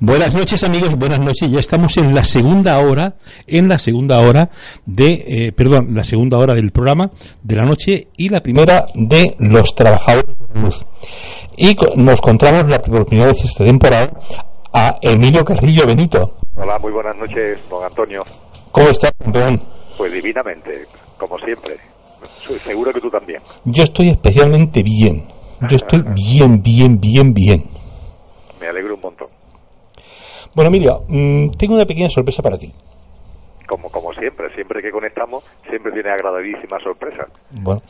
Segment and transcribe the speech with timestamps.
[0.00, 1.50] Buenas noches amigos, buenas noches.
[1.50, 3.14] Ya estamos en la segunda hora,
[3.46, 4.50] en la segunda hora
[4.84, 7.10] de, eh, perdón, la segunda hora del programa
[7.42, 10.84] de la noche y la primera de los trabajadores de la luz.
[11.56, 14.12] Y nos encontramos la primera vez esta temporada
[14.70, 16.36] a Emilio Carrillo Benito.
[16.56, 18.22] Hola, muy buenas noches, don Antonio.
[18.70, 19.62] ¿Cómo estás, campeón?
[19.96, 20.84] Pues divinamente,
[21.16, 21.78] como siempre.
[22.62, 23.40] Seguro que tú también.
[23.64, 25.26] Yo estoy especialmente bien.
[25.70, 27.64] Yo estoy bien, bien, bien, bien.
[28.60, 29.35] Me alegro un montón.
[30.56, 32.72] Bueno, Emilio, mm, tengo una pequeña sorpresa para ti.
[33.68, 37.26] Como, como siempre, siempre que conectamos, siempre tiene agradabilísima sorpresa.
[37.60, 37.82] Bueno,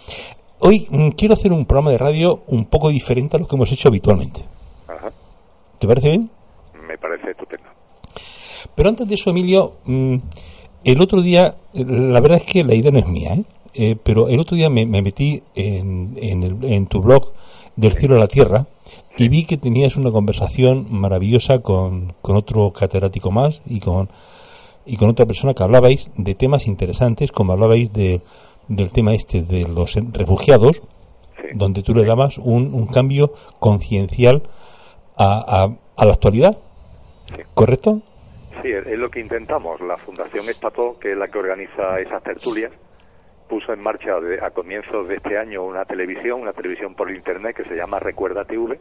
[0.59, 3.71] hoy mm, quiero hacer un programa de radio un poco diferente a lo que hemos
[3.71, 4.43] hecho habitualmente.
[4.89, 5.13] Ajá.
[5.79, 6.29] ¿Te parece bien?
[6.89, 7.69] Me parece estupendo.
[8.75, 10.17] Pero antes de eso, Emilio, mm,
[10.85, 13.45] el otro día, la verdad es que la idea no es mía, ¿eh?
[13.79, 17.33] Eh, pero el otro día me, me metí en, en, el- en tu blog
[17.77, 18.67] del cielo a la tierra
[19.19, 24.09] y vi que tenías una conversación maravillosa con, con otro catedrático más y con,
[24.85, 28.21] y con otra persona que hablabais de temas interesantes, como hablabais de,
[28.69, 30.83] del tema este de los refugiados,
[31.39, 31.49] Sí.
[31.55, 34.43] donde tú le dabas un, un cambio conciencial
[35.19, 36.57] a, a, a la actualidad,
[37.35, 37.43] Sí.
[37.53, 38.01] ¿correcto?
[38.63, 39.79] Sí, es lo que intentamos.
[39.83, 42.73] La Fundación Espato, que es la que organiza esas tertulias,
[43.51, 47.55] puso en marcha de- a comienzos de este año una televisión, una televisión por internet
[47.55, 48.81] que se llama Recuerda TV.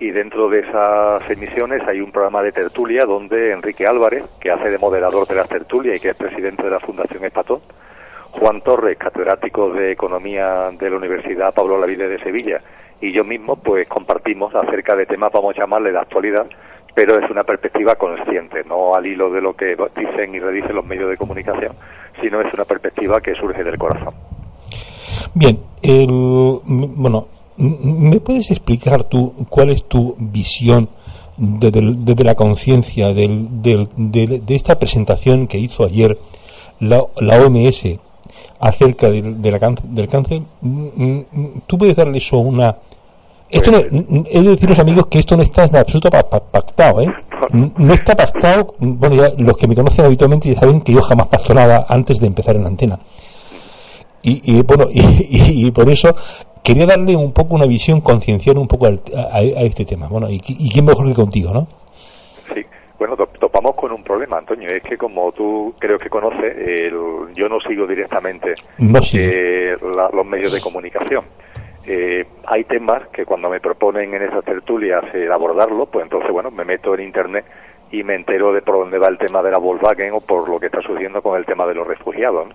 [0.00, 4.70] Y dentro de esas emisiones hay un programa de tertulia donde Enrique Álvarez, que hace
[4.70, 7.62] de moderador de las tertulias y que es presidente de la Fundación Espato,
[8.32, 12.60] Juan Torres, catedrático de Economía de la Universidad Pablo Lavide de Sevilla,
[13.00, 16.46] y yo mismo, pues compartimos acerca de temas, vamos a llamarle de actualidad,
[16.94, 20.86] pero es una perspectiva consciente, no al hilo de lo que dicen y redicen los
[20.86, 21.72] medios de comunicación,
[22.20, 24.14] sino es una perspectiva que surge del corazón.
[25.34, 26.06] Bien, el,
[26.64, 27.26] bueno,
[27.56, 30.88] ¿me puedes explicar tú cuál es tu visión
[31.36, 36.16] desde, el- desde la conciencia del- del- de, de esta presentación que hizo ayer
[36.80, 37.98] la, la OMS
[38.60, 40.42] acerca del, de la can- del cáncer?
[40.60, 42.74] Mm, mm, mm, ¿Tú puedes darle eso una...
[43.50, 46.40] Esto no, mm, he de deciros amigos que esto no está en absoluto pa- pa-
[46.40, 47.12] pactado, ¿eh?
[47.52, 51.02] N- No está pactado, bueno, ya los que me conocen habitualmente ya saben que yo
[51.02, 52.98] jamás pacto nada antes de empezar en la antena
[54.24, 56.14] y, y, bueno y, y- por eso
[56.62, 58.90] quería darle un poco una visión concienciar un poco a,
[59.36, 61.66] a este tema bueno y, y quién mejor que contigo no
[62.54, 62.60] Sí,
[62.98, 67.32] bueno, to- topamos con un problema, Antonio, es que como tú creo que conoces, el-
[67.34, 71.24] yo no sigo directamente No eh, la- los medios de comunicación.
[71.86, 76.50] Eh, hay temas que cuando me proponen en esas tertulias el abordarlo, pues entonces, bueno,
[76.50, 77.44] me meto en Internet
[77.90, 80.58] y me entero de por dónde va el tema de la Volkswagen o por lo
[80.60, 82.48] que está sucediendo con el tema de los refugiados.
[82.48, 82.54] ¿no?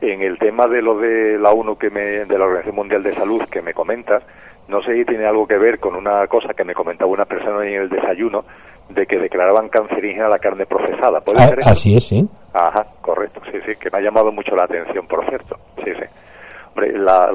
[0.00, 3.14] En el tema de lo de la ONU, que me, de la Organización Mundial de
[3.14, 4.22] Salud, que me comentas,
[4.68, 7.66] no sé si tiene algo que ver con una cosa que me comentaba una persona
[7.66, 8.44] en el desayuno,
[8.88, 11.20] de que declaraban cancerígena la carne procesada.
[11.20, 11.70] ¿Puede A- ser eso?
[11.70, 15.24] así es sí Ajá, correcto, sí, sí, que me ha llamado mucho la atención, por
[15.28, 15.56] cierto.
[15.84, 16.04] Sí, sí.
[16.70, 17.30] Hombre, la-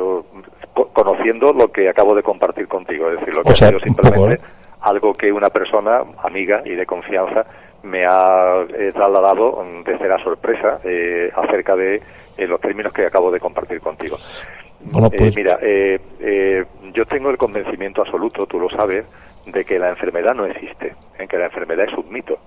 [0.74, 4.42] co- conociendo lo que acabo de compartir contigo, es decir, lo que ha sido simplemente
[4.82, 7.46] algo que una persona amiga y de confianza
[7.84, 12.02] me ha eh, trasladado mm, desde la sorpresa eh, acerca de
[12.38, 14.18] eh, los términos que acabo de compartir contigo.
[14.82, 19.06] Bueno, Eh, pues- mira, eh, eh, yo tengo el convencimiento absoluto, tú lo sabes,
[19.46, 22.38] de que la enfermedad no existe, en que la enfermedad es un mito.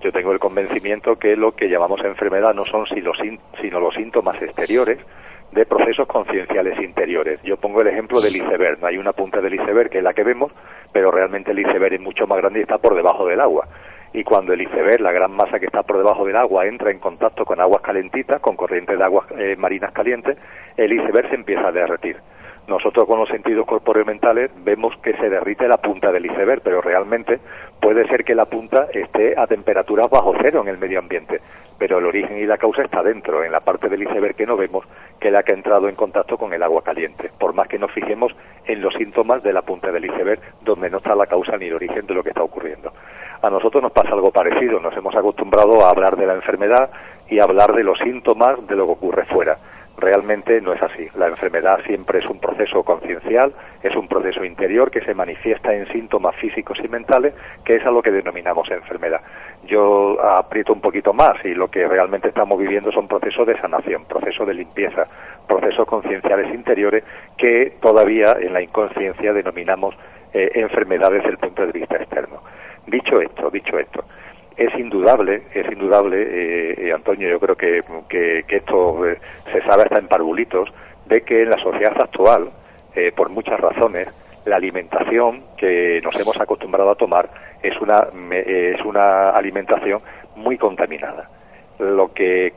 [0.00, 3.80] Yo tengo el convencimiento que lo que llamamos enfermedad no son si los sín- sino
[3.80, 4.98] los síntomas exteriores
[5.52, 7.40] de procesos concienciales interiores.
[7.42, 8.84] Yo pongo el ejemplo del iceberg.
[8.84, 10.52] Hay una punta del iceberg que es la que vemos,
[10.92, 13.66] pero realmente el iceberg es mucho más grande y está por debajo del agua.
[14.16, 17.00] Y cuando el iceberg, la gran masa que está por debajo del agua, entra en
[17.00, 20.38] contacto con aguas calentitas, con corrientes de aguas eh, marinas calientes,
[20.76, 22.18] el iceberg se empieza a derretir.
[22.68, 26.80] Nosotros con los sentidos corpóreos mentales vemos que se derrite la punta del iceberg, pero
[26.80, 27.40] realmente
[27.80, 31.40] puede ser que la punta esté a temperaturas bajo cero en el medio ambiente,
[31.76, 34.56] pero el origen y la causa está dentro, en la parte del iceberg que no
[34.56, 34.86] vemos,
[35.24, 37.90] que la que ha entrado en contacto con el agua caliente, por más que nos
[37.92, 38.30] fijemos
[38.66, 41.76] en los síntomas de la punta del iceberg, donde no está la causa ni el
[41.76, 42.92] origen de lo que está ocurriendo.
[43.40, 46.90] A nosotros nos pasa algo parecido, nos hemos acostumbrado a hablar de la enfermedad
[47.26, 49.56] y a hablar de los síntomas de lo que ocurre fuera
[49.96, 51.08] realmente no es así.
[51.14, 53.52] La enfermedad siempre es un proceso conciencial,
[53.84, 57.34] es un proceso interior que se manifiesta en síntomas físicos y mentales,
[57.64, 59.20] que es a lo que denominamos enfermedad.
[59.66, 64.06] Yo aprieto un poquito más y lo que realmente estamos viviendo son procesos de sanación,
[64.06, 65.06] procesos de limpieza,
[65.46, 67.04] procesos concienciales interiores
[67.36, 69.94] que todavía en la inconsciencia denominamos
[70.32, 72.40] eh, enfermedades desde el punto de vista externo.
[72.86, 74.02] Dicho esto, dicho esto,
[74.56, 79.18] es indudable, es indudable, eh, eh, Antonio, yo creo que, que, esto eh,
[79.52, 80.68] se sabe hasta en parvulitos,
[81.06, 82.50] de que en la sociedad actual,
[83.16, 84.08] por muchas razones,
[84.44, 87.28] la alimentación que nos hemos acostumbrado a tomar
[87.62, 89.98] es una, es una alimentación
[90.36, 91.28] muy contaminada.
[91.78, 92.52] Lo que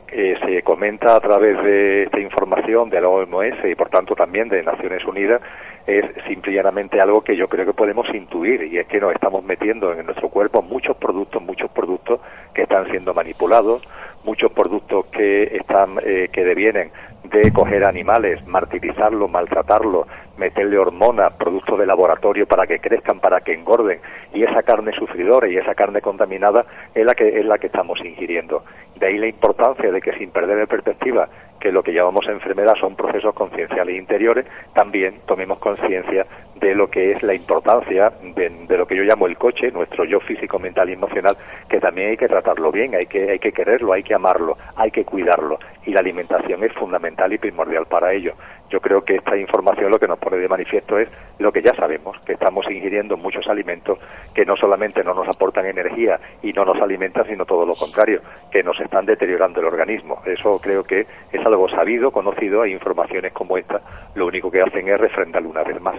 [0.46, 4.62] se comenta a través de esta información de la OMS y por tanto también de
[4.62, 5.42] Naciones Unidas
[5.86, 9.92] es simplemente algo que yo creo que podemos intuir y es que nos estamos metiendo
[9.92, 12.20] en nuestro cuerpo muchos productos, muchos productos
[12.54, 13.82] que están siendo manipulados,
[14.24, 16.90] muchos productos que están eh, que devienen
[17.24, 20.06] de coger animales, martirizarlos, maltratarlos,
[20.38, 24.00] meterle hormonas, productos de laboratorio para que crezcan, para que engorden,
[24.32, 27.98] y esa carne sufridora y esa carne contaminada es la que es la que estamos
[28.04, 28.64] ingiriendo.
[28.96, 31.28] De ahí la importancia de que sin perder de perspectiva
[31.60, 36.26] que lo que llamamos enfermedad son procesos concienciales interiores, también tomemos conciencia
[36.60, 40.20] de lo que es la importancia de, lo que yo llamo el coche, nuestro yo
[40.20, 41.36] físico, mental y emocional,
[41.68, 44.90] que también hay que tratarlo bien, hay que, hay que quererlo, hay que amarlo, hay
[44.90, 48.34] que cuidarlo, y la alimentación es fundamental y primordial para ello.
[48.70, 51.08] Yo creo que esta información lo que nos pone de manifiesto es
[51.38, 53.98] lo que ya sabemos, que estamos ingiriendo muchos alimentos
[54.34, 58.20] que no solamente no nos aportan energía y no nos alimentan, sino todo lo contrario,
[58.50, 60.20] que nos están deteriorando el organismo.
[60.26, 63.80] Eso creo que es algo sabido, conocido, hay informaciones como esta,
[64.14, 65.96] lo único que hacen es refrendarlo una vez más.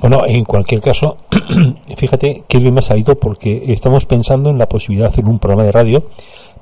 [0.00, 1.18] Bueno, en cualquier caso,
[1.96, 5.38] fíjate que bien me ha salido porque estamos pensando en la posibilidad de hacer un
[5.38, 6.04] programa de radio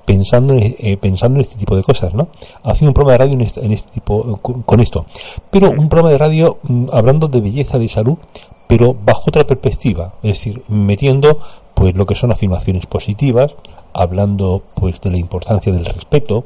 [0.05, 2.29] pensando en, eh, pensando en este tipo de cosas, ¿no?
[2.63, 5.05] Haciendo un programa de radio en este, en este tipo, con, esto.
[5.51, 8.19] Pero un programa de radio mm, hablando de belleza, de salud,
[8.67, 11.39] pero bajo otra perspectiva, es decir, metiendo
[11.75, 13.55] pues lo que son afirmaciones positivas,
[13.93, 16.45] hablando pues de la importancia del respeto,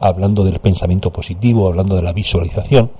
[0.00, 2.90] hablando del pensamiento positivo, hablando de la visualización.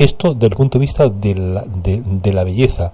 [0.00, 2.92] Esto desde el punto de vista de la, de la belleza,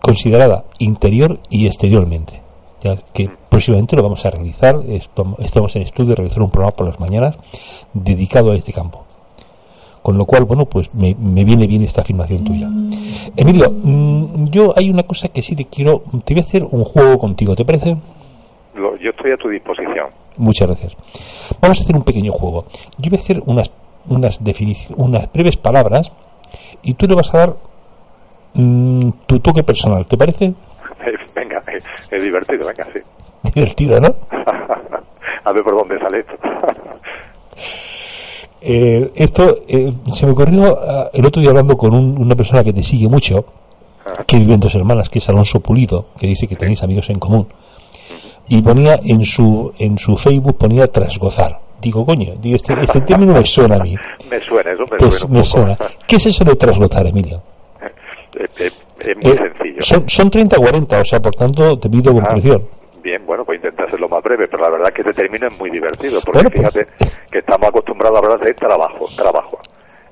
[0.00, 2.42] considerada interior y exteriormente
[2.82, 4.76] ya que próximamente lo vamos a realizar.
[4.88, 7.38] Estamos en estudio de realizar un programa por las mañanas
[7.92, 9.06] dedicado a este campo.
[10.02, 12.68] Con lo cual, bueno, pues me, viene bien esta afirmación tuya.
[13.36, 16.82] Emilio, mm, yo hay una cosa que sí te quiero, te voy a hacer un
[16.82, 17.96] juego contigo, ¿te parece?
[18.74, 20.06] yo estoy a tu disposición.
[20.38, 20.96] Muchas gracias.
[21.60, 22.64] Vamos a hacer un pequeño juego.
[22.98, 23.70] Yo voy a hacer unas,
[24.08, 24.40] unas
[24.96, 26.12] unas breves palabras
[26.82, 27.54] y tú le vas a dar
[28.54, 30.54] mm, tu toque personal, ¿te parece?
[31.34, 31.62] venga,
[32.10, 33.00] es, divertido, venga, sí.
[33.54, 34.08] Divertido, ¿no?
[35.44, 36.34] a ver por dónde sale esto.
[38.60, 42.72] Eh, esto eh, se me ocurrió ah, el otro día hablando con una persona que
[42.72, 43.44] te sigue mucho,
[44.06, 44.22] ah.
[44.24, 47.18] que vive en dos hermanas, que es Alonso Pulido, que dice que tenéis amigos en
[47.18, 47.48] común.
[48.48, 51.58] Y ponía en su en su Facebook ponía trasgozar.
[51.82, 53.96] Digo, coño, digo, este, este término me suena a mí.
[54.30, 55.76] me suena, eso me, pues suena, me suena.
[56.06, 57.42] ¿Qué es eso de trasgozar, Emilio?
[58.38, 58.70] Eh,
[59.00, 59.82] es muy eh, sencillo.
[59.82, 62.62] Son, son 30-40, o sea, por tanto, te pido comprensión.
[62.62, 65.48] Ah, bien, bueno, pues intenta hacerlo más breve, pero la verdad es que este término
[65.48, 66.86] es muy divertido, porque pues, fíjate
[67.32, 69.58] que estamos acostumbrados a hablar de trabajo, trabajo.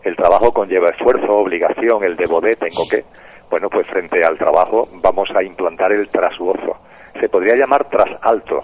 [0.03, 3.05] El trabajo conlleva esfuerzo, obligación, el debo de, tengo que.
[3.49, 6.79] Bueno, pues frente al trabajo vamos a implantar el trasgozo.
[7.21, 8.59] Se podría llamar trasalto,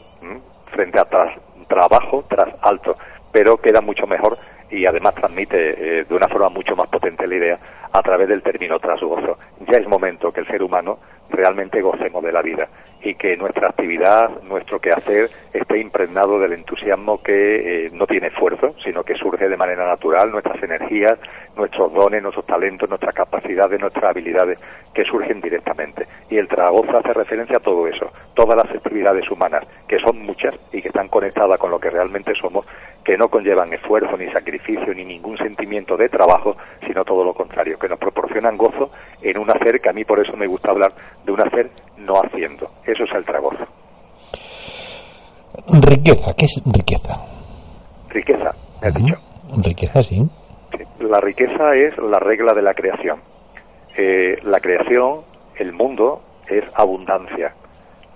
[0.73, 1.35] frente a tras,
[1.67, 2.97] trabajo, trasalto,
[3.33, 4.37] pero queda mucho mejor
[4.71, 7.59] y además transmite eh, de una forma mucho más potente la idea
[7.93, 9.39] a través del término trasgozo.
[9.69, 10.99] Ya es momento que el ser humano
[11.31, 12.69] realmente gocemos de la vida
[13.03, 18.75] y que nuestra actividad, nuestro quehacer esté impregnado del entusiasmo que eh, no tiene esfuerzo,
[18.83, 21.19] sino que surge de manera natural, nuestras energías,
[21.57, 24.59] nuestros dones, nuestros talentos, nuestras capacidades, nuestras habilidades
[24.93, 26.05] que surgen directamente.
[26.31, 30.59] Y el tragozo hace referencia a todo eso, todas las actividades humanas, que son muchas
[30.73, 32.67] y que están conectadas con lo que realmente somos,
[33.05, 37.79] que no conllevan esfuerzo ni sacrificio ni ningún sentimiento de trabajo, sino todo lo contrario,
[37.79, 38.91] que nos proporcionan gozo
[39.23, 40.93] en un hacer que a mí por eso me gusta hablar
[41.27, 42.71] de un hacer no haciendo.
[42.87, 43.67] Eso es el tragozo.
[45.69, 47.17] Riqueza, ¿qué es riqueza?
[48.09, 49.17] Riqueza, me has dicho.
[49.59, 50.23] Riqueza, sí.
[51.01, 53.21] La riqueza es la regla de la creación.
[53.97, 55.23] Eh, la creación,
[55.57, 57.55] el mundo, es abundancia.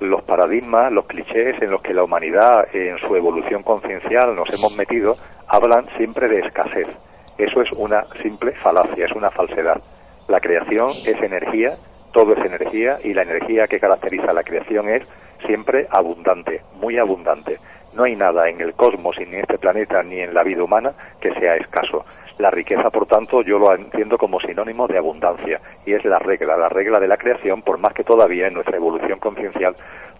[0.00, 4.75] Los paradigmas, los clichés en los que la humanidad, en su evolución conciencial, nos hemos
[4.76, 5.17] metido,
[5.49, 6.88] hablan siempre de escasez.
[7.37, 9.81] Eso es una simple falacia, es una falsedad.
[10.29, 11.76] La creación es energía,
[12.12, 15.09] todo es energía y la energía que caracteriza la creación es
[15.47, 17.59] siempre abundante, muy abundante.
[17.95, 20.93] No hay nada en el cosmos, ni en este planeta, ni en la vida humana
[21.21, 22.02] que sea escaso.
[22.38, 26.57] La riqueza, por tanto, yo lo entiendo como sinónimo de abundancia y es la regla,
[26.57, 29.75] la regla de la creación, por más que todavía en nuestra evolución conciencial,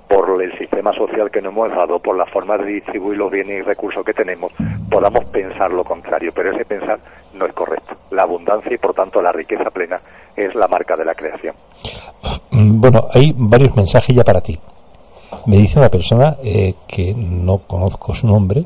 [0.09, 3.61] por el sistema social que nos hemos dado, por la forma de distribuir los bienes
[3.61, 4.53] y recursos que tenemos,
[4.91, 6.99] podamos pensar lo contrario, pero ese pensar
[7.35, 7.95] no es correcto.
[8.11, 10.01] La abundancia y, por tanto, la riqueza plena
[10.37, 11.55] es la marca de la creación.
[12.51, 14.59] Mm, bueno, hay varios mensajes ya para ti.
[15.47, 18.65] Me dice una persona eh, que no conozco su nombre,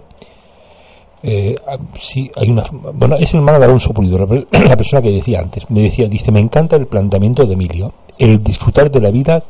[1.26, 1.56] eh,
[1.98, 4.18] sí, hay una, bueno, es el hermano de Alonso Pulido,
[4.50, 5.70] la, persona que decía antes.
[5.70, 9.42] Me decía, dice, me encanta el planteamiento de Emilio, el disfrutar de la vida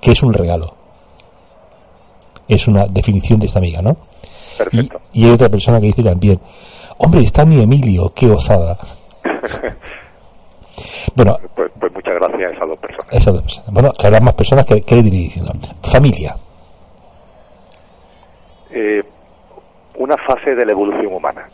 [0.00, 0.72] que es un regalo.
[2.46, 3.96] Es una definición de esta amiga, ¿no?
[5.12, 6.38] Y, hay otra persona que dice también,
[6.98, 8.78] hombre, está mi Emilio, qué osada.
[11.14, 13.12] bueno, pues, pues, muchas gracias a esas dos personas.
[13.12, 13.72] Esas dos personas.
[13.72, 15.52] Bueno, que habrá más personas que, que ir diciendo.
[15.82, 16.36] Familia.
[18.70, 19.02] Eh,
[19.96, 21.48] una fase de la evolución humana.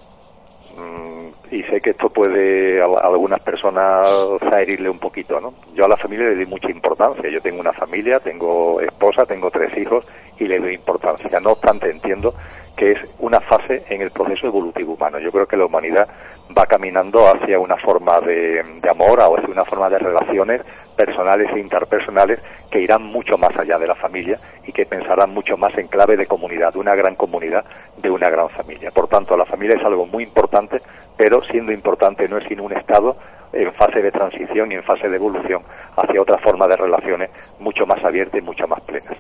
[0.77, 4.09] Mm, y sé que esto puede a, algunas personas
[4.57, 5.53] herirle un poquito, ¿no?
[5.75, 7.29] Yo a la familia le doy mucha importancia.
[7.31, 10.07] Yo tengo una familia, tengo esposa, tengo tres hijos
[10.39, 11.39] y le doy importancia.
[11.41, 12.35] No obstante, entiendo
[12.77, 15.19] que es una fase en el proceso evolutivo humano.
[15.19, 16.09] Yo creo que la humanidad
[16.57, 20.63] va caminando hacia una forma de, amor o hacia una forma de relaciones
[20.97, 25.57] personales e interpersonales que irán mucho más allá de la familia y que pensarán mucho
[25.57, 27.65] más en clave de comunidad, de una gran comunidad,
[27.99, 28.91] de una gran familia.
[28.91, 30.79] Por tanto, la familia es algo muy importante,
[31.17, 33.17] pero siendo importante no es sino un estado
[33.53, 35.63] en fase de transición y en fase de evolución
[35.97, 39.17] hacia otra forma de relaciones mucho más abierta y mucho más plenas.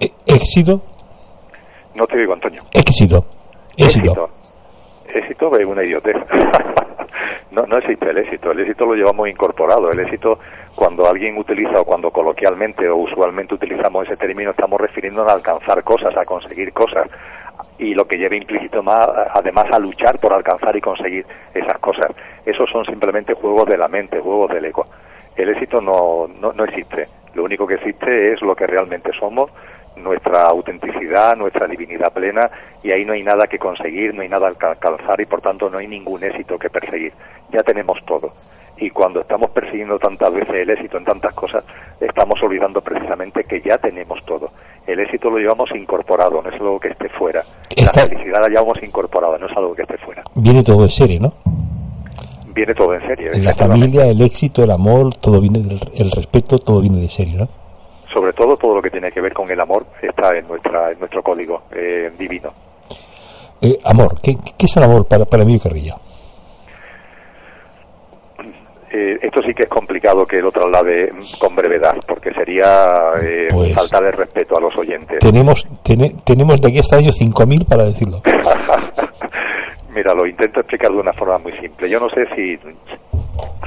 [0.00, 0.80] Eh, ¿Éxito?
[1.94, 2.62] No te digo, Antonio.
[2.72, 3.24] Éxito.
[3.76, 4.30] Éxito
[5.14, 6.16] éxito es una idiotez.
[7.52, 8.50] no, no existe el éxito.
[8.50, 9.90] El éxito lo llevamos incorporado.
[9.90, 10.38] El éxito,
[10.74, 15.82] cuando alguien utiliza o cuando coloquialmente o usualmente utilizamos ese término, estamos refiriéndonos a alcanzar
[15.82, 17.04] cosas, a conseguir cosas.
[17.78, 22.10] Y lo que lleva implícito más, además, a luchar por alcanzar y conseguir esas cosas.
[22.44, 24.84] Esos son simplemente juegos de la mente, juegos del ego.
[25.36, 27.06] El éxito no, no, no existe.
[27.34, 29.50] Lo único que existe es lo que realmente somos
[30.02, 32.50] nuestra autenticidad, nuestra divinidad plena
[32.82, 35.68] y ahí no hay nada que conseguir, no hay nada que alcanzar y por tanto
[35.68, 37.12] no hay ningún éxito que perseguir.
[37.52, 38.32] Ya tenemos todo.
[38.80, 41.64] Y cuando estamos persiguiendo tantas veces el éxito en tantas cosas,
[42.00, 44.50] estamos olvidando precisamente que ya tenemos todo.
[44.86, 47.42] El éxito lo llevamos incorporado, no es algo que esté fuera.
[47.76, 50.22] La felicidad la llevamos incorporada, no es algo que esté fuera.
[50.36, 51.32] Viene todo de serie, ¿no?
[52.54, 53.30] Viene todo en serie.
[53.40, 57.36] La familia, el éxito, el amor, todo viene del el respeto, todo viene de serie,
[57.36, 57.48] ¿no?
[58.12, 60.98] Sobre todo todo lo que tiene que ver con el amor está en nuestra en
[60.98, 62.52] nuestro código eh, divino.
[63.60, 65.96] Eh, amor, ¿qué, es el amor para, para mí, Carrillo?
[68.90, 73.74] Eh, esto sí que es complicado que lo traslade con brevedad, porque sería eh, pues
[73.74, 75.18] faltar el respeto a los oyentes.
[75.18, 75.66] Tenemos,
[76.24, 78.22] tenemos de aquí hasta año 5.000 para decirlo.
[79.94, 81.90] Mira, lo intento explicar de una forma muy simple.
[81.90, 82.56] Yo no sé si,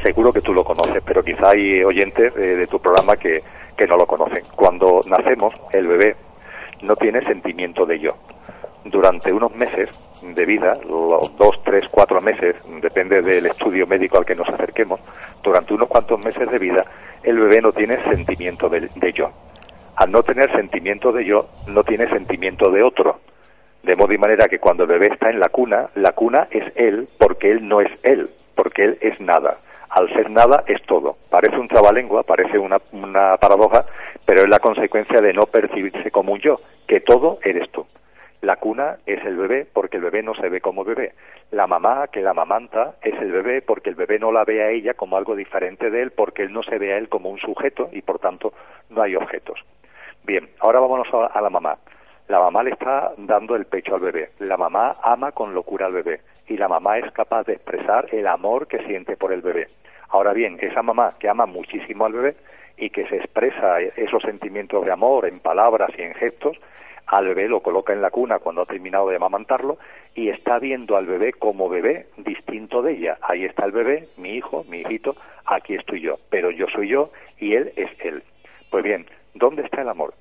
[0.04, 3.42] seguro que tú lo conoces, pero quizá hay oyentes de tu programa que,
[3.78, 4.44] que no lo conocen.
[4.56, 6.16] Cuando nacemos, el bebé
[6.82, 8.16] no tiene sentimiento de yo.
[8.84, 9.90] Durante unos meses
[10.24, 15.00] de vida, los dos, tres, cuatro meses, depende del estudio médico al que nos acerquemos,
[15.44, 16.86] durante unos cuantos meses de vida,
[17.24, 19.30] el bebé no tiene sentimiento de, de yo.
[19.96, 23.20] Al no tener sentimiento de yo, no tiene sentimiento de otro.
[23.84, 26.66] De modo y manera que cuando el bebé está en la cuna, la cuna es
[26.76, 28.30] él porque él no es él,
[28.62, 29.58] porque él es nada
[29.90, 31.18] al ser nada es todo.
[31.30, 33.86] Parece un trabalengua, parece una, una paradoja,
[34.24, 37.86] pero es la consecuencia de no percibirse como un yo, que todo eres tú.
[38.42, 41.14] La cuna es el bebé porque el bebé no se ve como bebé.
[41.50, 44.70] La mamá que la mamanta es el bebé porque el bebé no la ve a
[44.70, 47.40] ella como algo diferente de él porque él no se ve a él como un
[47.40, 48.54] sujeto y por tanto
[48.92, 49.60] no hay objetos.
[50.24, 51.78] Bien, ahora vámonos a la mamá.
[52.32, 54.30] La mamá le está dando el pecho al bebé.
[54.40, 58.26] La mamá ama con locura al bebé y la mamá es capaz de expresar el
[58.26, 59.68] amor que siente por el bebé.
[60.08, 62.38] Ahora bien, esa mamá que ama muchísimo al bebé
[62.78, 66.56] y que se expresa esos sentimientos de amor en palabras y en gestos,
[67.06, 69.78] al bebé lo coloca en la cuna cuando ha terminado de amamantarlo
[70.16, 73.18] y está viendo al bebé como bebé distinto de ella.
[73.24, 77.12] Ahí está el bebé, mi hijo, mi hijito, aquí estoy yo, pero yo soy yo
[77.40, 78.24] y él es él.
[78.70, 80.14] Pues bien, ¿dónde está el amor?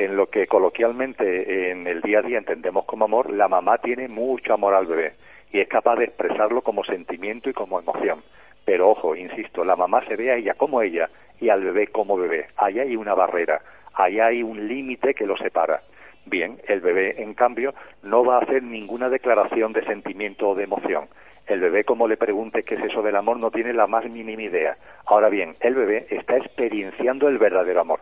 [0.00, 4.08] En lo que coloquialmente en el día a día entendemos como amor, la mamá tiene
[4.08, 5.12] mucho amor al bebé
[5.52, 8.22] y es capaz de expresarlo como sentimiento y como emoción.
[8.64, 12.16] Pero ojo, insisto, la mamá se ve a ella como ella y al bebé como
[12.16, 12.46] bebé.
[12.56, 13.60] Ahí hay una barrera,
[13.92, 15.82] ahí hay un límite que lo separa.
[16.24, 20.64] Bien, el bebé, en cambio, no va a hacer ninguna declaración de sentimiento o de
[20.64, 21.08] emoción.
[21.46, 24.44] El bebé, como le pregunte qué es eso del amor, no tiene la más mínima
[24.44, 24.78] idea.
[25.04, 28.00] Ahora bien, el bebé está experienciando el verdadero amor.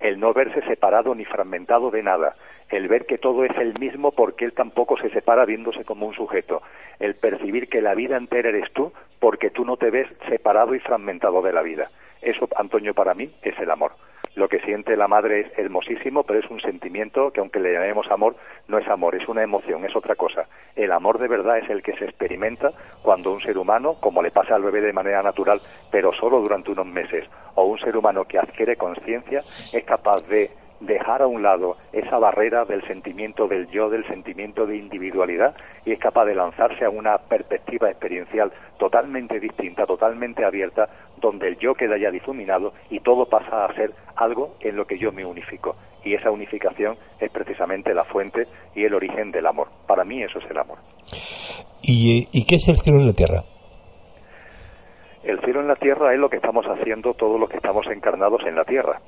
[0.00, 2.36] El no verse separado ni fragmentado de nada.
[2.70, 6.14] el ver que todo es el mismo porque él tampoco se separa viéndose como un
[6.14, 6.60] sujeto,
[6.98, 10.78] el percibir que la vida entera eres tú porque tú no te ves separado y
[10.78, 11.90] fragmentado de la vida.
[12.20, 13.92] Eso, Antonio, para mí es el amor.
[14.34, 18.10] Lo que siente la madre es hermosísimo, pero es un sentimiento que aunque le llamemos
[18.10, 18.36] amor,
[18.68, 20.46] no es amor, es una emoción, es otra cosa.
[20.76, 22.70] El amor de verdad es el que se experimenta
[23.02, 25.60] cuando un ser humano, como le pasa al bebé de manera natural,
[25.90, 29.40] pero solo durante unos meses, o un ser humano que adquiere conciencia,
[29.72, 34.66] es capaz de dejar a un lado esa barrera del sentimiento del yo, del sentimiento
[34.66, 40.88] de individualidad y es capaz de lanzarse a una perspectiva experiencial totalmente distinta, totalmente abierta,
[41.16, 44.98] donde el yo queda ya difuminado y todo pasa a ser algo en lo que
[44.98, 45.76] yo me unifico.
[46.04, 49.68] Y esa unificación es precisamente la fuente y el origen del amor.
[49.86, 50.78] Para mí eso es el amor.
[51.82, 53.42] ¿Y, y qué es el cielo en la tierra?
[55.22, 58.42] El cielo en la tierra es lo que estamos haciendo todos los que estamos encarnados
[58.46, 59.00] en la tierra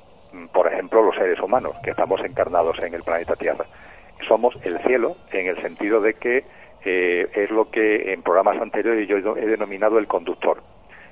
[0.53, 3.65] por ejemplo, los seres humanos, que estamos encarnados en el planeta Tierra.
[4.27, 6.43] Somos el cielo en el sentido de que
[6.85, 10.61] eh, es lo que en programas anteriores yo he denominado el conductor.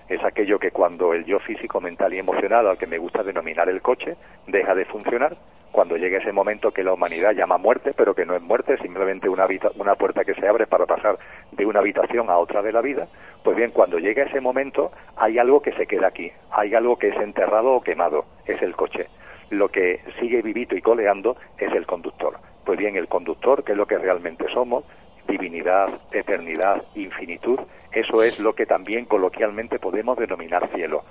[0.10, 3.70] Es aquello que cuando el yo físico, mental y emocional, al que me gusta denominar
[3.70, 5.38] el coche, deja de funcionar,
[5.72, 9.30] cuando llega ese momento que la humanidad llama muerte, pero que no es muerte, simplemente
[9.30, 11.20] una, una puerta que se abre para pasar
[11.51, 13.08] de una habitación a otra de la vida,
[13.44, 17.10] pues bien, cuando llega ese momento hay algo que se queda aquí, hay algo que
[17.10, 19.08] es enterrado o quemado, es el coche.
[19.51, 22.38] Lo que sigue vivito y coleando es el conductor.
[22.66, 24.84] Pues bien, el conductor, que es lo que realmente somos,
[25.30, 27.60] divinidad, eternidad, infinitud,
[27.92, 31.04] eso es lo que también coloquialmente podemos denominar cielo.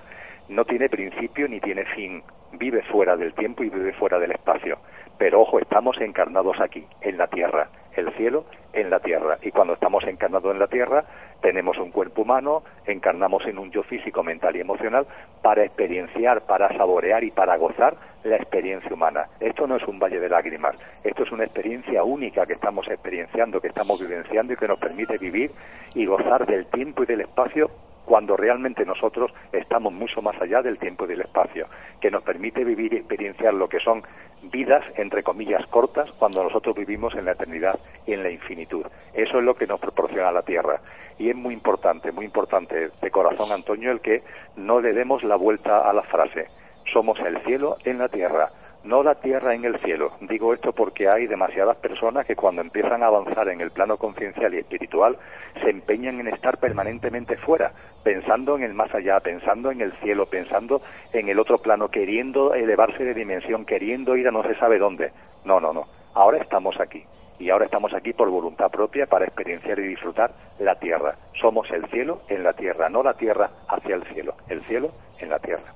[0.49, 2.23] No tiene principio ni tiene fin,
[2.53, 4.79] vive fuera del tiempo y vive fuera del espacio.
[5.19, 9.39] Pero ojo, estamos encarnados aquí, en la tierra, el cielo en la tierra.
[9.43, 11.05] Y cuando estamos encarnados en la tierra,
[11.41, 15.07] tenemos un cuerpo humano, encarnamos en un yo físico, mental y emocional
[15.43, 19.27] para experienciar, para saborear y para gozar la experiencia humana.
[19.41, 23.61] Esto no es un valle de lágrimas, esto es una experiencia única que estamos experienciando,
[23.61, 25.51] que estamos vivenciando y que nos permite vivir
[25.95, 27.69] y gozar del tiempo y del espacio
[28.09, 31.67] cuando realmente nosotros estamos mucho más allá del tiempo y del espacio,
[32.01, 34.03] que nos permite vivir y experienciar lo que son
[34.45, 38.87] vidas, entre comillas, cortas, cuando nosotros vivimos en la eternidad y en la infinitud.
[39.13, 40.81] Eso es lo que nos proporciona la Tierra.
[41.19, 44.23] Y es muy importante, muy importante de corazón, Antonio, el que
[44.57, 46.47] no le demos la vuelta a la frase.
[46.91, 48.51] Somos el cielo en la Tierra
[48.89, 50.13] no la tierra en el cielo.
[50.23, 54.55] Digo esto porque hay demasiadas personas que cuando empiezan a avanzar en el plano conciencial
[54.55, 55.19] y espiritual
[55.63, 57.71] se empeñan en estar permanentemente fuera,
[58.03, 60.81] pensando en el más allá, pensando en el cielo, pensando
[61.13, 65.13] en el otro plano, queriendo elevarse de dimensión, queriendo ir a no se sabe dónde.
[65.45, 65.85] No, no, no.
[66.15, 67.05] Ahora estamos aquí.
[67.39, 71.15] Y ahora estamos aquí por voluntad propia para experienciar y disfrutar la tierra.
[71.39, 75.29] Somos el cielo en la tierra, no la tierra hacia el cielo, el cielo en
[75.29, 75.75] la tierra.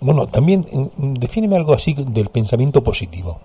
[0.00, 3.40] Bueno, también mm, defíneme algo así del pensamiento positivo.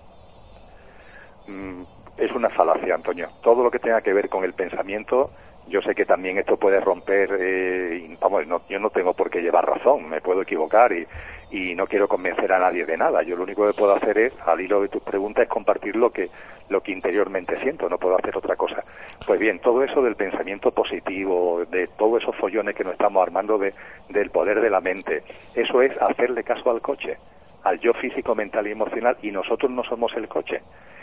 [1.46, 1.82] Mm,
[2.16, 3.28] es una falacia, Antonio.
[3.42, 5.30] Todo lo que tenga que ver con el pensamiento,
[5.70, 9.64] yo sé que también esto puede romper, eh, vamos, yo no tengo por qué llevar
[9.64, 11.06] razón, me puedo equivocar y,
[11.50, 13.22] y no quiero convencer a nadie de nada.
[13.22, 16.10] Yo lo único que puedo hacer es, al hilo de tus preguntas, es compartir lo
[16.10, 16.28] que,
[16.68, 18.82] lo que interiormente siento, no puedo hacer otra cosa.
[19.26, 23.56] Pues bien, todo eso del pensamiento positivo, de todos esos follones que nos estamos armando
[23.56, 23.72] de,
[24.08, 25.22] del poder de la mente,
[25.54, 27.16] eso es hacerle caso al coche,
[27.64, 30.62] al yo físico, mental y emocional, y nosotros no somos el coche.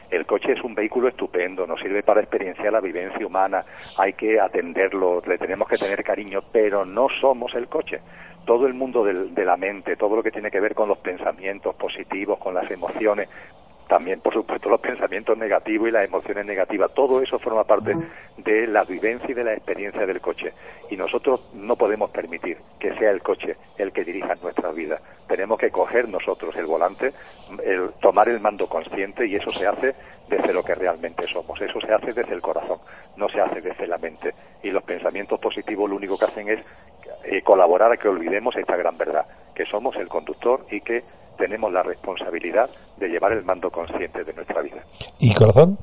[0.10, 3.66] El coche es un vehículo estupendo, nos sirve para experienciar la vivencia humana,
[3.98, 8.00] hay que atenderlo, le tenemos que tener cariño, pero no somos el coche
[8.48, 11.76] todo el mundo de la mente, todo lo que tiene que ver con los pensamientos
[11.76, 13.28] positivos, con las emociones,
[13.88, 17.94] también por supuesto los pensamientos negativos y las emociones negativas, todo eso forma parte
[18.38, 20.54] de la vivencia y de la experiencia del coche.
[20.90, 25.00] Y nosotros no podemos permitir que sea el coche el que dirija nuestra vida.
[25.28, 27.14] Tenemos que coger nosotros el volante,
[27.64, 29.96] el, tomar el mando consciente y eso se hace
[30.28, 31.60] desde lo que realmente somos.
[31.62, 32.80] Eso se hace desde el corazón,
[33.16, 34.34] no se hace desde la mente.
[34.64, 36.60] Y los pensamientos positivos lo único que hacen es
[37.30, 41.04] eh, colaborar a que olvidemos esta gran verdad, que somos el conductor y que
[41.38, 44.82] tenemos la responsabilidad de llevar el mando consciente de nuestra vida.
[45.20, 45.78] ¿Y corazón?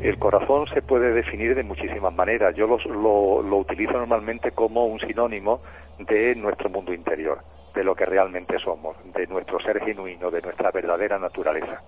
[0.00, 2.54] El corazón se puede definir de muchísimas maneras.
[2.54, 5.58] Yo lo, lo, utilizo normalmente como un sinónimo
[5.98, 7.38] de nuestro mundo interior,
[7.74, 11.80] de lo que realmente somos, de nuestro ser genuino, de nuestra verdadera naturaleza.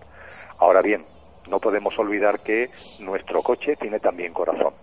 [0.59, 1.05] Ahora bien,
[1.51, 4.75] no podemos olvidar que nuestro coche tiene también corazón,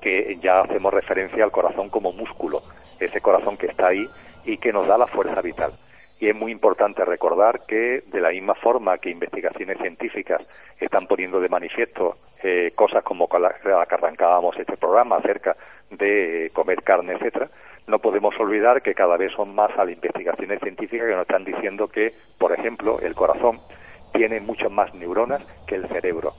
[0.00, 2.62] que ya hacemos referencia al corazón como músculo,
[2.98, 4.08] ese corazón que está ahí
[4.44, 5.72] y que nos da la fuerza vital.
[6.18, 10.42] Y es muy importante recordar que, de la misma forma que investigaciones científicas
[10.78, 15.56] están poniendo de manifiesto eh, cosas como la, que arrancábamos este programa acerca
[15.90, 17.48] de comer carne, etcétera,
[17.88, 21.88] no podemos olvidar que cada vez son más las investigaciones científicas que nos están diciendo
[21.88, 23.60] que, por ejemplo, el corazón
[24.12, 26.32] tiene muchas más neuronas que el cerebro,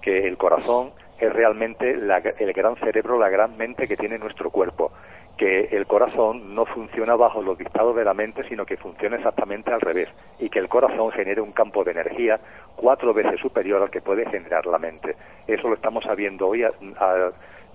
[0.00, 4.92] que el corazón es realmente el gran cerebro, la gran mente que tiene nuestro cuerpo,
[5.36, 9.72] que el corazón no funciona bajo los dictados de la mente, sino que funciona exactamente
[9.72, 12.36] al revés, y que el corazón genera un campo de energía
[12.76, 15.16] cuatro veces superior al que puede generar la mente.
[15.46, 16.62] Eso lo estamos sabiendo hoy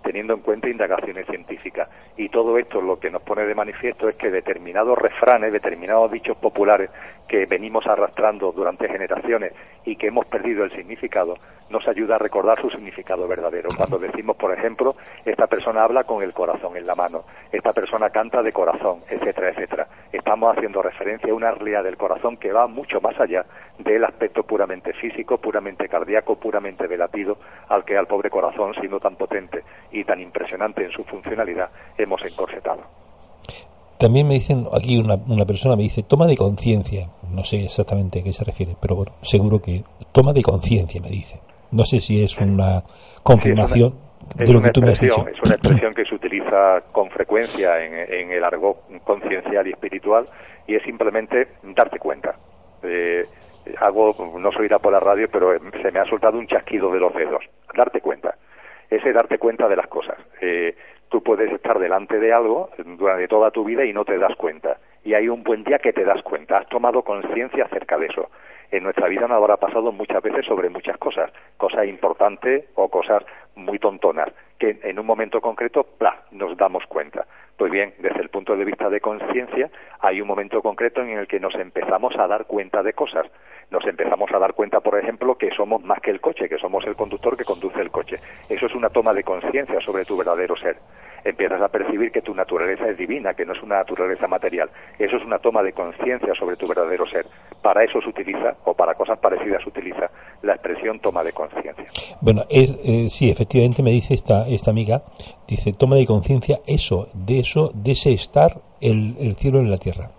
[0.03, 1.89] teniendo en cuenta indagaciones científicas.
[2.17, 6.37] Y todo esto lo que nos pone de manifiesto es que determinados refranes, determinados dichos
[6.37, 6.89] populares
[7.27, 9.53] que venimos arrastrando durante generaciones
[9.85, 11.35] y que hemos perdido el significado,
[11.69, 13.69] nos ayuda a recordar su significado verdadero.
[13.75, 18.09] Cuando decimos, por ejemplo, esta persona habla con el corazón en la mano, esta persona
[18.09, 19.87] canta de corazón, etcétera, etcétera.
[20.11, 23.45] Estamos haciendo referencia a una realidad del corazón que va mucho más allá
[23.79, 27.35] del aspecto puramente físico, puramente cardíaco, puramente de latido,
[27.69, 29.63] al que al pobre corazón, siendo tan potente
[29.93, 32.81] y tan impresionante en su funcionalidad, hemos encorsetado.
[33.97, 37.07] También me dicen, aquí una, una persona me dice, toma de conciencia.
[37.31, 41.09] No sé exactamente a qué se refiere, pero bueno, seguro que toma de conciencia, me
[41.09, 41.39] dice.
[41.71, 42.83] No sé si es una
[43.23, 43.95] confirmación
[44.35, 45.25] de lo que tú me has dicho.
[45.27, 50.27] Es una expresión que se utiliza con frecuencia en, el argot conciencial y espiritual
[50.67, 52.35] y es simplemente darte cuenta.
[52.83, 53.25] Eh,
[53.79, 56.99] hago, no soy ir por la radio, pero se me ha soltado un chasquido de
[56.99, 57.43] los dedos.
[57.75, 58.35] Darte cuenta.
[58.93, 60.17] Ese darte cuenta de las cosas.
[60.39, 60.75] Eh,
[61.09, 64.77] tú puedes estar delante de algo durante toda tu vida y no te das cuenta.
[65.03, 68.29] Y hay un buen día que te das cuenta, has tomado conciencia acerca de eso.
[68.69, 73.23] En nuestra vida nos habrá pasado muchas veces sobre muchas cosas, cosas importantes o cosas
[73.55, 74.29] muy tontonas,
[74.59, 77.25] que en un momento concreto, ¡pla!, nos damos cuenta.
[77.57, 81.27] Pues bien, desde el punto de vista de conciencia, hay un momento concreto en el
[81.27, 83.25] que nos empezamos a dar cuenta de cosas.
[83.73, 86.85] Nos empezamos a dar cuenta, por ejemplo, que somos más que el coche, que somos
[86.85, 88.17] el conductor que conduce el coche.
[88.47, 90.77] Eso es una toma de conciencia sobre tu verdadero ser
[91.25, 94.69] empiezas a percibir que tu naturaleza es divina, que no es una naturaleza material.
[94.99, 97.25] Eso es una toma de conciencia sobre tu verdadero ser.
[97.61, 101.85] Para eso se utiliza, o para cosas parecidas se utiliza, la expresión toma de conciencia.
[102.19, 105.01] Bueno, es, eh, sí, efectivamente me dice esta, esta amiga,
[105.47, 109.77] dice, toma de conciencia eso, de eso, de ese estar el, el cielo en la
[109.77, 110.09] tierra.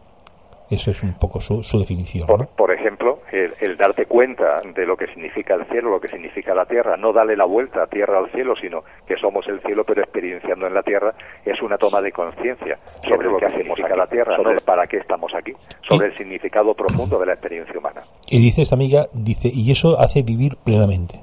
[0.71, 2.27] Eso es un poco su, definición.
[2.57, 6.67] Por, ejemplo, el, darte cuenta de lo que significa el cielo, lo que significa la
[6.67, 10.03] tierra, no darle la vuelta a tierra al cielo, sino que somos el cielo pero
[10.03, 14.07] experienciando en la tierra, es una toma de conciencia sobre lo que hacemos acá la
[14.07, 15.53] tierra, sobre para qué estamos aquí,
[15.89, 18.03] sobre el significado profundo de la experiencia humana.
[18.31, 21.21] Y dice esta amiga, dice, y eso hace vivir plenamente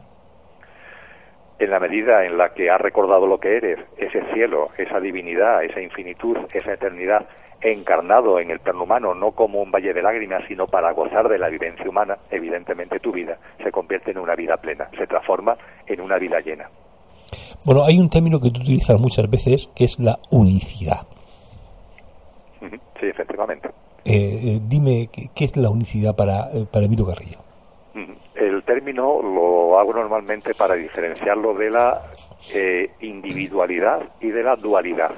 [1.62, 5.63] en la medida en la que has recordado lo que eres, ese cielo, esa divinidad,
[5.63, 7.28] esa infinitud, esa eternidad,
[7.62, 11.38] encarnado en el plano humano, no como un valle de lágrimas, sino para gozar de
[11.38, 16.02] la vivencia humana, evidentemente tu vida se convierte en una vida plena, se transforma en
[16.02, 16.69] una vida llena.
[17.65, 21.02] Bueno, hay un término que tú utilizas muchas veces, que es la unicidad.
[22.60, 23.69] Sí, efectivamente.
[24.06, 27.39] Eh, eh, dime, ¿qué es la unicidad para, eh, para Emilio Carrillo?
[28.36, 32.02] El término lo hago normalmente para diferenciarlo de la
[33.02, 35.12] individualidad y de la dualidad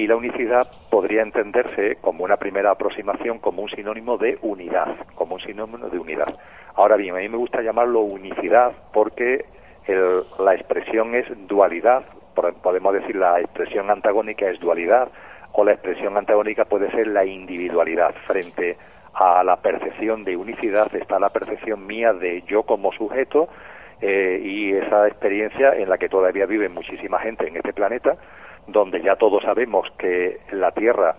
[0.00, 5.34] y la unicidad podría entenderse como una primera aproximación como un sinónimo de unidad, como
[5.34, 6.38] un sinónimo de unidad.
[6.74, 9.44] Ahora bien, a mí me gusta llamarlo unicidad porque
[10.38, 12.04] la expresión es dualidad,
[12.62, 15.10] podemos decir la expresión antagónica es dualidad
[15.52, 18.14] o la expresión antagónica puede ser la individualidad.
[18.26, 18.78] Frente
[19.12, 23.50] a la percepción de unicidad está la percepción mía de yo como sujeto
[24.00, 28.16] eh, y esa experiencia en la que todavía vive muchísima gente en este planeta
[28.72, 31.16] donde ya todos sabemos que la Tierra,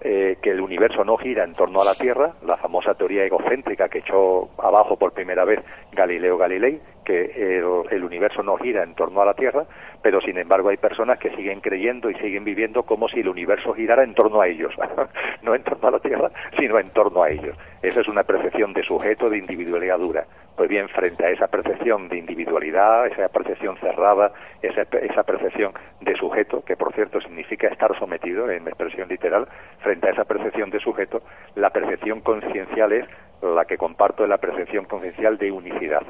[0.00, 3.88] eh, que el universo no gira en torno a la Tierra, la famosa teoría egocéntrica
[3.88, 5.60] que echó abajo por primera vez
[5.92, 7.58] Galileo Galilei, que
[7.90, 9.64] el, universo no gira en torno a la Tierra,
[10.02, 13.72] pero sin embargo hay personas que siguen creyendo y siguen viviendo como si el universo
[13.72, 14.74] girara en torno a ellos,
[15.42, 17.56] no en torno a la Tierra, sino en torno a ellos.
[17.82, 20.26] Esa es una percepción de sujeto, de individualidad dura.
[20.56, 26.14] Pues bien, frente a esa percepción de individualidad, esa percepción cerrada, esa, esa percepción de
[26.16, 30.80] sujeto, que por cierto significa estar sometido en expresión literal, frente a esa percepción de
[30.80, 31.22] sujeto,
[31.54, 33.06] la percepción conciencial es
[33.42, 36.02] la que comparto la percepción conciencial de unicidad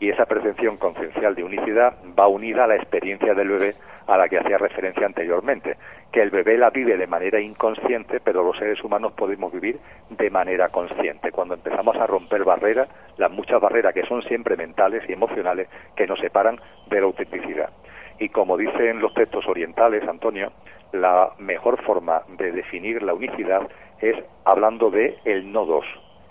[0.00, 3.74] y esa percepción conciencial de unicidad va unida a la experiencia del bebé
[4.06, 5.76] a la que hacía referencia anteriormente,
[6.12, 10.30] que el bebé la vive de manera inconsciente, pero los seres humanos podemos vivir de
[10.30, 11.30] manera consciente.
[11.30, 16.06] Cuando empezamos a romper barreras, las muchas barreras que son siempre mentales y emocionales que
[16.06, 16.58] nos separan
[16.88, 17.70] de la autenticidad.
[18.18, 20.52] Y como dicen los textos orientales, Antonio,
[20.92, 23.68] la mejor forma de definir la unicidad
[24.00, 25.84] es hablando de el no dos,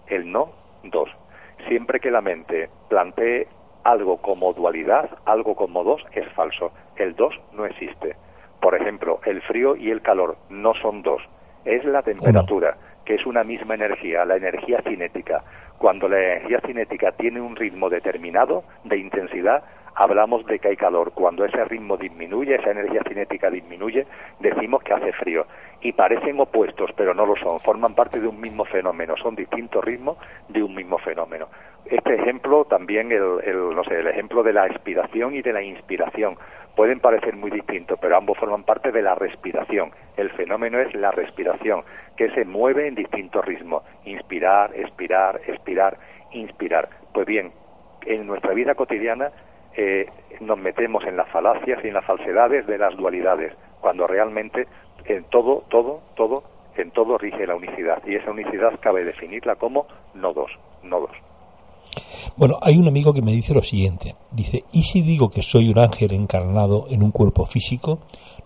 [0.08, 0.52] el no
[0.84, 1.10] dos.
[1.68, 3.48] Siempre que la mente plantee
[3.84, 6.72] algo como dualidad, algo como dos, es falso.
[6.98, 8.16] El dos no existe.
[8.62, 11.22] Por ejemplo, el frío y el calor no son dos.
[11.66, 15.44] Es la temperatura, que es una misma energía, la energía cinética.
[15.78, 19.64] Cuando la energía cinética tiene un ritmo determinado de intensidad,
[19.98, 21.12] hablamos de que hay calor.
[21.14, 24.06] Cuando ese ritmo disminuye, esa energía cinética disminuye,
[24.40, 25.46] decimos que hace frío.
[25.82, 27.60] Y parecen opuestos, pero no lo son.
[27.60, 29.16] Forman parte de un mismo fenómeno.
[29.18, 30.18] Son distintos ritmos
[30.50, 31.48] de un mismo fenómeno.
[31.86, 35.64] Este ejemplo, también el, el, no sé, el ejemplo de la expiración y de la
[35.64, 36.38] inspiración,
[36.76, 39.92] pueden parecer muy distintos, pero ambos forman parte de la respiración.
[40.16, 41.84] El fenómeno es la respiración,
[42.16, 43.84] que se mueve en distintos ritmos.
[44.06, 45.98] Inspirar, expirar, expirar,
[46.34, 46.90] inspirar.
[47.14, 47.52] Pues bien,
[48.06, 49.32] en nuestra vida cotidiana
[49.78, 50.08] eh,
[50.42, 54.68] nos metemos en las falacias y en las falsedades de las dualidades, cuando realmente
[55.06, 56.44] en todo, todo, todo,
[56.76, 58.02] en todo rige la unicidad.
[58.06, 60.52] Y esa unicidad cabe definirla como nodos,
[60.84, 61.12] nodos.
[62.36, 64.14] Bueno, hay un amigo que me dice lo siguiente.
[64.32, 68.00] Dice, ¿y si digo que soy un ángel encarnado en un cuerpo físico,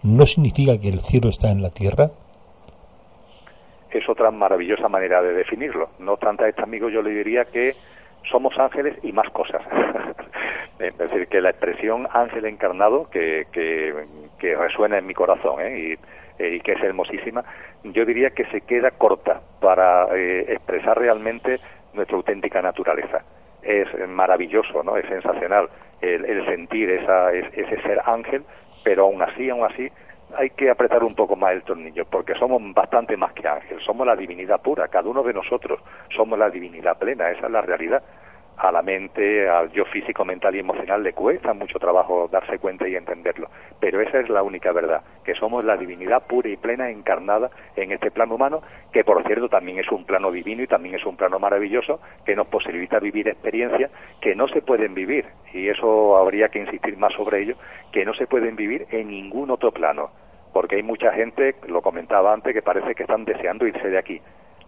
[0.04, 2.12] no significa que el cielo está en la tierra?
[3.90, 5.90] Es otra maravillosa manera de definirlo.
[6.00, 7.76] No obstante, a este amigo yo le diría que
[8.30, 9.62] somos ángeles y más cosas.
[10.80, 15.98] es decir, que la expresión ángel encarnado, que, que, resuena en mi corazón ¿eh?
[16.40, 17.44] y, que es hermosísima,
[17.84, 21.60] yo diría que se queda corta para eh, expresar realmente
[21.94, 23.24] nuestra auténtica naturaleza.
[23.62, 24.98] Es maravilloso, ¿no?
[24.98, 25.70] Es sensacional
[26.02, 28.44] el, sentir esa, ese ser ángel,
[28.84, 29.92] pero aún así, aún así,
[30.38, 34.06] hay que apretar un poco más el tornillo, porque somos bastante más que ángel, somos
[34.06, 35.80] la divinidad pura, cada uno de nosotros
[36.16, 38.04] somos la divinidad plena, esa es la realidad
[38.62, 42.88] a la mente, al yo físico, mental y emocional le cuesta mucho trabajo darse cuenta
[42.88, 43.50] y entenderlo.
[43.80, 47.92] Pero esa es la única verdad, que somos la divinidad pura y plena encarnada en
[47.92, 48.62] este plano humano,
[48.94, 52.36] que por cierto también es un plano divino y también es un plano maravilloso que
[52.36, 53.90] nos posibilita vivir experiencias
[54.22, 57.56] que no se pueden vivir, y eso habría que insistir más sobre ello,
[57.92, 60.12] que no se pueden vivir en ningún otro plano,
[60.54, 64.22] porque hay mucha gente, lo comentaba antes, que parece que están deseando irse de aquí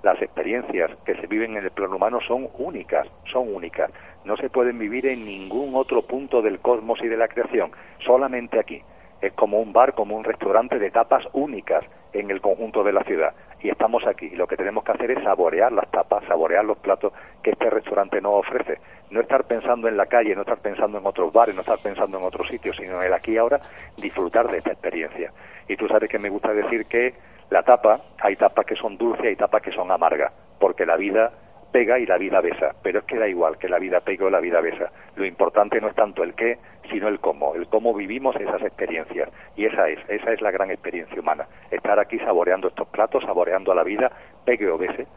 [0.04, 3.90] las experiencias que se viven en el plano humano son únicas, son únicas.
[4.26, 7.72] No se pueden vivir en ningún otro punto del cosmos y de la creación,
[8.06, 8.82] solamente aquí.
[9.22, 13.04] Es como un bar, como un restaurante de tapas únicas en el conjunto de la
[13.04, 13.34] ciudad.
[13.64, 14.26] Y estamos aquí.
[14.26, 17.70] Y lo que tenemos que hacer es saborear las tapas, saborear los platos que este
[17.70, 18.80] restaurante nos ofrece.
[19.10, 22.18] No estar pensando en la calle, no estar pensando en otros bares, no estar pensando
[22.18, 23.62] en otros sitios, sino en el aquí y ahora,
[23.98, 25.32] disfrutar de esta experiencia.
[25.70, 27.16] Y tú sabes que me gusta decir que
[27.50, 31.32] la tapa, hay tapas que son dulces, hay tapas que son amargas, porque la vida
[31.74, 34.30] pega y la vida besa, pero es que da igual que la vida pega o
[34.30, 34.92] la vida besa.
[35.16, 36.60] Lo importante no es tanto el qué,
[36.90, 39.30] sino el cómo, el cómo vivimos esas experiencias.
[39.58, 43.72] Y esa es, esa es la gran experiencia humana, estar aquí saboreando estos platos, saboreando
[43.72, 44.12] a la vida,
[44.46, 45.08] pegue o bese,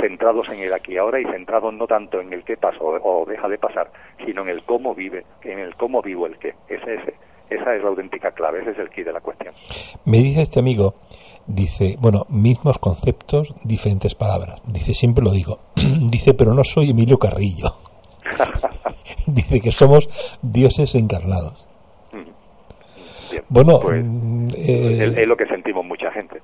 [0.00, 3.26] centrados en el aquí y ahora y centrados no tanto en el qué pasa o,
[3.26, 3.90] deja de pasar,
[4.24, 6.54] sino en el cómo vive, en el cómo vivo el qué.
[6.68, 7.14] Ese, ese,
[7.50, 9.52] esa es la auténtica clave, ese es el key de la cuestión.
[10.04, 10.94] Me dice este amigo
[11.46, 14.60] dice, bueno, mismos conceptos, diferentes palabras.
[14.66, 15.58] Dice, siempre lo digo.
[15.76, 17.74] dice, pero no soy Emilio Carrillo.
[19.26, 20.08] dice que somos
[20.42, 21.68] dioses encarnados.
[23.48, 26.40] Bueno, pues, mm, eh, es, lo que sentimos mucha gente.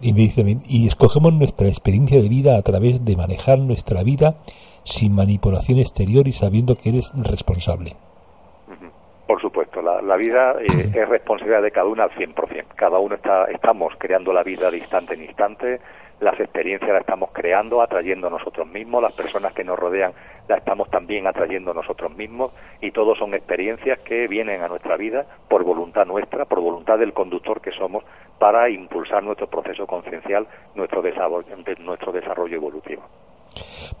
[0.00, 4.36] Y me dice, y escogemos nuestra experiencia de vida a través de manejar nuestra vida
[4.84, 7.92] sin manipulación exterior y sabiendo que eres responsable.
[10.00, 12.64] La, vida eh, es responsabilidad de cada uno al 100%.
[12.74, 15.80] Cada uno está, estamos creando la vida de instante en instante,
[16.20, 20.12] las experiencias las estamos creando, atrayendo nosotros mismos, las personas que nos rodean
[20.48, 25.26] las estamos también atrayendo nosotros mismos y todos son experiencias que vienen a nuestra vida
[25.48, 28.04] por voluntad nuestra, por voluntad del conductor que somos
[28.38, 31.46] para impulsar nuestro proceso conciencial, nuestro desarrollo,
[31.80, 33.02] nuestro desarrollo evolutivo.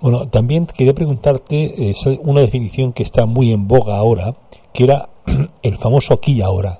[0.00, 4.32] Bueno, también quería preguntarte eh, una definición que está muy en boga ahora,
[4.72, 5.08] que era
[5.62, 6.78] el famoso aquí y ahora.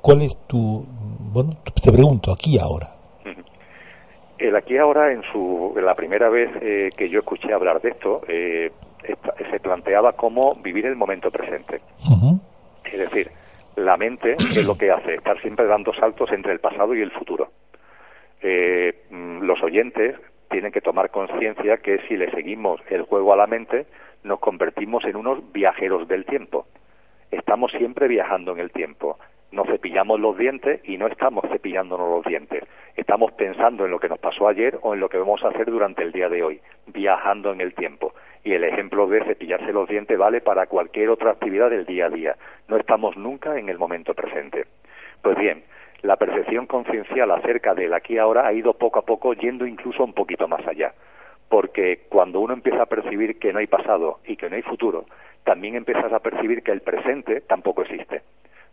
[0.00, 0.86] ¿Cuál es tu,
[1.32, 2.86] bueno, te pregunto, aquí y ahora?
[4.38, 7.88] El aquí y ahora, en, su, la primera vez eh, que yo escuché hablar de
[7.88, 8.70] esto, eh,
[9.50, 11.80] se planteaba como vivir el momento presente.
[12.84, 13.30] Es decir,
[13.76, 17.10] la mente es lo que hace, estar siempre dando saltos entre el pasado y el
[17.10, 17.48] futuro.
[18.42, 20.16] Eh, mm, los oyentes
[20.50, 23.86] tienen que tomar conciencia que si le seguimos el juego a la mente,
[24.22, 26.66] nos convertimos en unos viajeros del tiempo.
[27.30, 29.18] Estamos siempre viajando en el tiempo.
[29.52, 32.64] Nos cepillamos los dientes y no estamos cepillándonos los dientes.
[32.96, 35.66] Estamos pensando en lo que nos pasó ayer o en lo que vamos a hacer
[35.66, 38.14] durante el día de hoy, viajando en el tiempo.
[38.42, 42.10] Y el ejemplo de cepillarse los dientes vale para cualquier otra actividad del día a
[42.10, 42.36] día.
[42.68, 44.66] No estamos nunca en el momento presente.
[45.22, 45.64] Pues bien,
[46.06, 50.04] la percepción conciencial acerca del aquí y ahora ha ido poco a poco yendo incluso
[50.04, 50.94] un poquito más allá
[51.48, 55.06] porque cuando uno empieza a percibir que no hay pasado y que no hay futuro,
[55.44, 58.22] también empiezas a percibir que el presente tampoco existe.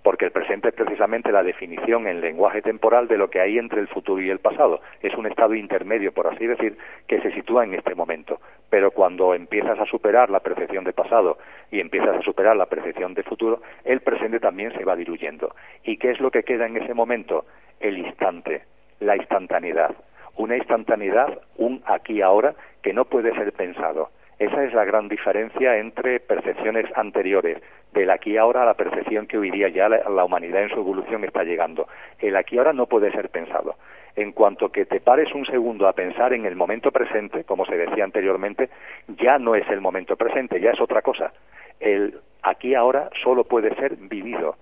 [0.04, 3.80] Porque el presente es precisamente la definición en lenguaje temporal de lo que hay entre
[3.80, 4.82] el futuro y el pasado.
[5.02, 8.40] Es un estado intermedio, por así decir, que se sitúa en este momento.
[8.70, 11.38] Pero cuando empiezas a superar la percepción de pasado
[11.72, 15.56] y empiezas a superar la percepción de futuro, el presente también se va diluyendo.
[15.84, 17.46] ¿Y qué es lo que queda en ese momento?
[17.80, 18.64] El instante,
[19.00, 19.96] la instantaneidad.
[20.36, 25.78] Una instantaneidad, un aquí ahora, que no puede ser pensado esa es la gran diferencia
[25.78, 27.60] entre percepciones anteriores,
[27.94, 31.24] del aquí ahora a la percepción que hoy día ya la, humanidad en su evolución
[31.24, 31.88] está llegando.
[32.20, 33.76] El aquí ahora no puede ser pensado.
[34.16, 37.78] En cuanto que te pares un segundo a pensar en el momento presente, como se
[37.78, 38.70] decía anteriormente,
[39.08, 41.34] ya no es el momento presente, ya es otra cosa.
[41.80, 44.56] El aquí ahora solo puede ser vivido.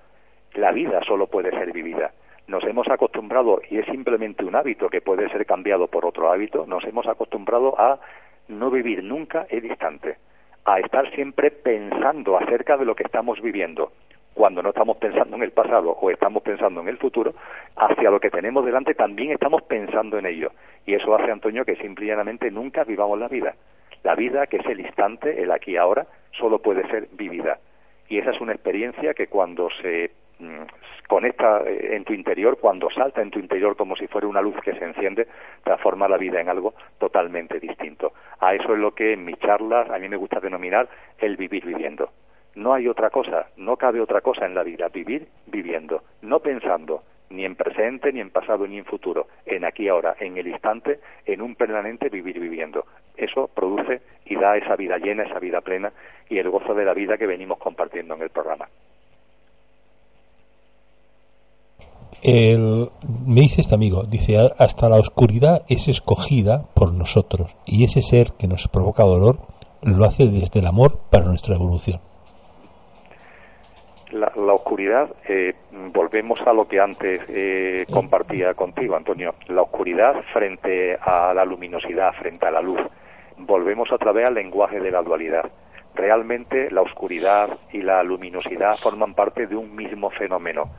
[0.54, 2.12] La vida solo puede ser vivida
[2.48, 6.66] nos hemos acostumbrado, y es simplemente un hábito que puede ser cambiado por otro hábito,
[6.68, 8.00] nos hemos acostumbrado a
[8.50, 10.18] no vivir nunca el instante,
[10.66, 13.92] a estar siempre pensando acerca de lo que estamos viviendo,
[14.34, 17.34] cuando no estamos pensando en el pasado o estamos pensando en el futuro,
[17.76, 20.52] hacia lo que tenemos delante también estamos pensando en ello.
[20.86, 23.56] Y eso hace, Antonio, que simplemente nunca vivamos la vida.
[24.04, 27.60] La vida, que es el instante, el aquí y ahora, solo puede ser vivida.
[28.08, 30.64] Y esa es una experiencia que cuando se mm,
[31.08, 34.56] conecta eh, en tu interior, cuando salta en tu interior como si fuera una luz
[34.64, 35.28] que se enciende,
[35.64, 38.14] transforma la vida en algo totalmente distinto.
[38.40, 41.66] A eso es lo que en mis charlas a mí me gusta denominar el vivir
[41.66, 42.10] viviendo.
[42.56, 47.04] No hay otra cosa, no cabe otra cosa en la vida, vivir viviendo, no pensando
[47.32, 51.00] ni en presente, ni en pasado, ni en futuro, en aquí ahora, en el instante,
[51.26, 52.86] en un permanente vivir viviendo.
[53.16, 55.92] Eso produce y da esa vida llena, esa vida plena
[56.30, 58.68] y el gozo de la vida que venimos compartiendo en el programa.
[62.24, 68.34] Me dice este amigo, dice, hasta la oscuridad es escogida por nosotros y ese ser
[68.38, 69.38] que nos provoca dolor
[69.82, 72.00] lo hace desde el amor para nuestra evolución.
[74.12, 75.54] La, oscuridad, eh,
[75.94, 82.12] volvemos a lo que antes eh, compartía contigo, Antonio, la oscuridad frente a la luminosidad,
[82.20, 82.82] frente a la luz.
[83.38, 85.50] Volvemos otra vez al lenguaje de la dualidad.
[85.96, 90.70] Realmente la oscuridad y la luminosidad forman parte de un mismo fenómeno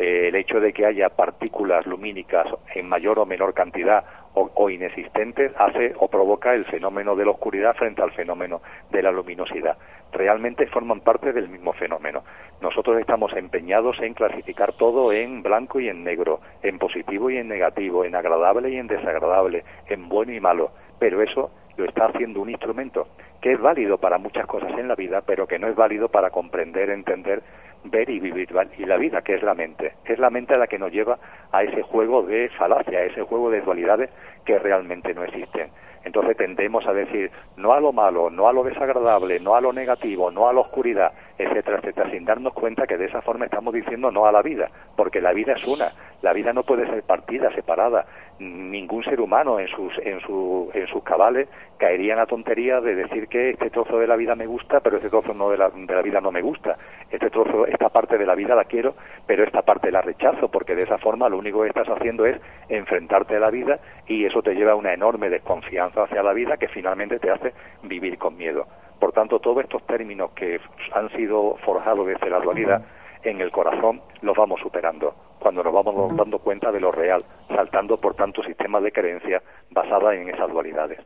[0.00, 5.52] eh, el hecho de que haya partículas lumínicas en mayor o menor cantidad o, inexistentes
[5.58, 9.76] hace o provoca el fenómeno de la oscuridad frente al fenómeno de la luminosidad.
[10.12, 12.24] Realmente forman parte del mismo fenómeno.
[12.62, 17.48] Nosotros estamos empeñados en clasificar todo en blanco y en negro, en positivo y en
[17.48, 22.40] negativo, en agradable y en desagradable, en bueno y malo, pero eso lo está haciendo
[22.40, 23.08] un instrumento
[23.40, 26.30] que es válido para muchas cosas en la vida, pero que no es válido para
[26.30, 27.42] comprender, entender
[27.84, 29.94] ver y vivir y la vida, que es la mente.
[30.04, 31.18] Es la mente la que nos lleva
[31.50, 34.10] a ese juego de falacia, a ese juego de dualidades
[34.44, 35.70] que realmente no existen.
[36.04, 39.72] Entonces tendemos a decir no a lo malo, no a lo desagradable, no a lo
[39.72, 43.74] negativo, no a la oscuridad, etcétera, etcétera, sin darnos cuenta que de esa forma estamos
[43.74, 47.02] diciendo no a la vida, porque la vida es una, la vida no puede ser
[47.02, 48.04] partida, separada.
[48.38, 51.48] Ningún ser humano en sus, en, su, en sus cabales
[51.78, 54.96] caería en la tontería de decir que este trozo de la vida me gusta, pero
[54.96, 56.76] este trozo no de, la, de la vida no me gusta.
[57.10, 58.94] Este trozo, esta parte de la vida la quiero,
[59.26, 62.40] pero esta parte la rechazo, porque de esa forma lo único que estás haciendo es
[62.68, 66.56] enfrentarte a la vida y eso te lleva a una enorme desconfianza hacia la vida
[66.56, 68.66] que finalmente te hace vivir con miedo.
[69.00, 70.60] Por tanto, todos estos términos que
[70.92, 72.82] han sido forjados desde la dualidad
[73.24, 77.96] en el corazón los vamos superando cuando nos vamos dando cuenta de lo real, saltando
[77.96, 81.00] por tanto sistemas de creencia basadas en esas dualidades.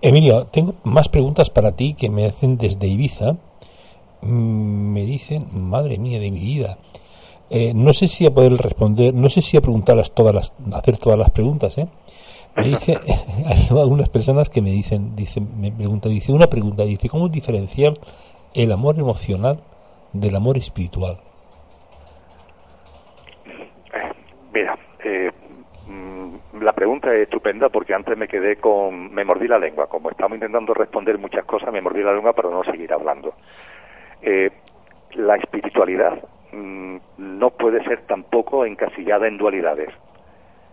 [0.00, 3.32] Emilio, tengo más preguntas para ti que me hacen desde Ibiza.
[4.22, 6.78] Mm, me dicen, madre mía de mi vida.
[7.50, 10.98] Eh, no sé si a poder responder, no sé si a preguntarlas todas las, hacer
[10.98, 11.88] todas las preguntas, ¿eh?
[12.56, 12.98] Me dice,
[13.46, 17.92] hay algunas personas que me dicen, dicen, me preguntan, dice una pregunta, dice, ¿cómo diferenciar
[18.54, 19.58] el amor emocional
[20.12, 21.18] del amor espiritual?
[24.52, 25.30] Mira, eh,
[25.86, 30.10] mm, la pregunta es estupenda porque antes me quedé con, me mordí la lengua, como
[30.10, 33.34] estamos intentando responder muchas cosas, me mordí la lengua para no seguir hablando.
[34.22, 34.50] Eh,
[35.12, 39.90] la espiritualidad mm, no puede ser tampoco encasillada en dualidades.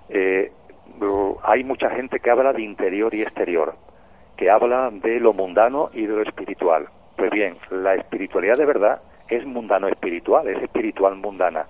[0.10, 0.52] Eh,
[1.44, 3.76] hay mucha gente que habla de interior y exterior,
[4.38, 6.86] que habla de lo mundano y de lo espiritual.
[7.16, 11.66] Pues bien, la espiritualidad de verdad es mundano espiritual, es espiritual mundana.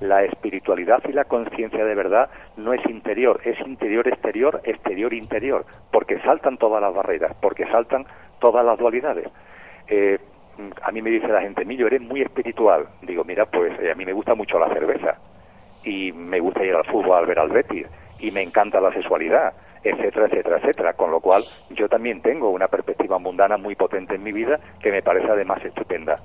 [0.00, 5.66] La espiritualidad y la conciencia de verdad no es interior, es interior exterior, exterior interior,
[5.92, 8.06] porque saltan todas las barreras, porque saltan
[8.40, 9.28] todas las dualidades.
[9.88, 10.18] Eh,
[10.82, 12.86] a mí me dice la gente, Millo, eres muy espiritual.
[13.02, 15.18] Digo, mira, pues eh, a mí me gusta mucho la cerveza
[15.84, 17.86] y me gusta ir al fútbol al ver al Betis
[18.20, 19.52] y me encanta la sexualidad
[19.82, 20.92] etcétera, etcétera, etcétera.
[20.92, 24.90] Con lo cual, yo también tengo una perspectiva mundana muy potente en mi vida que
[24.90, 26.18] me parece además estupenda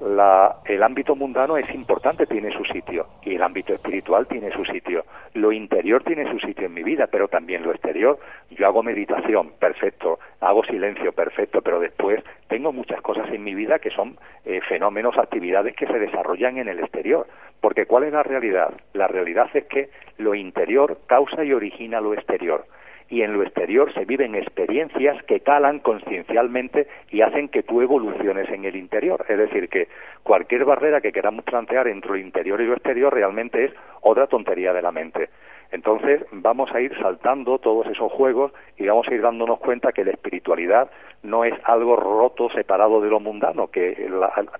[0.00, 5.04] el ámbito mundano es importante, tiene su sitio, y el ámbito espiritual tiene su sitio.
[5.34, 8.18] Lo interior tiene su sitio en mi vida, pero también lo exterior.
[8.50, 13.78] Yo hago meditación, perfecto, hago silencio, perfecto, pero después tengo muchas cosas en mi vida
[13.78, 17.26] que son eh, fenómenos, actividades que se desarrollan en el exterior.
[17.60, 18.72] Porque ¿cuál es la realidad?
[18.94, 22.64] La realidad es que lo interior causa y origina lo exterior
[23.10, 28.48] y en lo exterior se viven experiencias que calan conciencialmente y hacen que tú evoluciones
[28.50, 29.26] en el interior.
[29.28, 29.88] Es decir, que
[30.22, 34.72] cualquier barrera que queramos plantear entre lo interior y lo exterior realmente es otra tontería
[34.72, 35.28] de la mente.
[35.72, 40.04] Entonces vamos a ir saltando todos esos juegos y vamos a ir dándonos cuenta que
[40.04, 40.90] la espiritualidad
[41.22, 44.08] no es algo roto, separado de lo mundano, que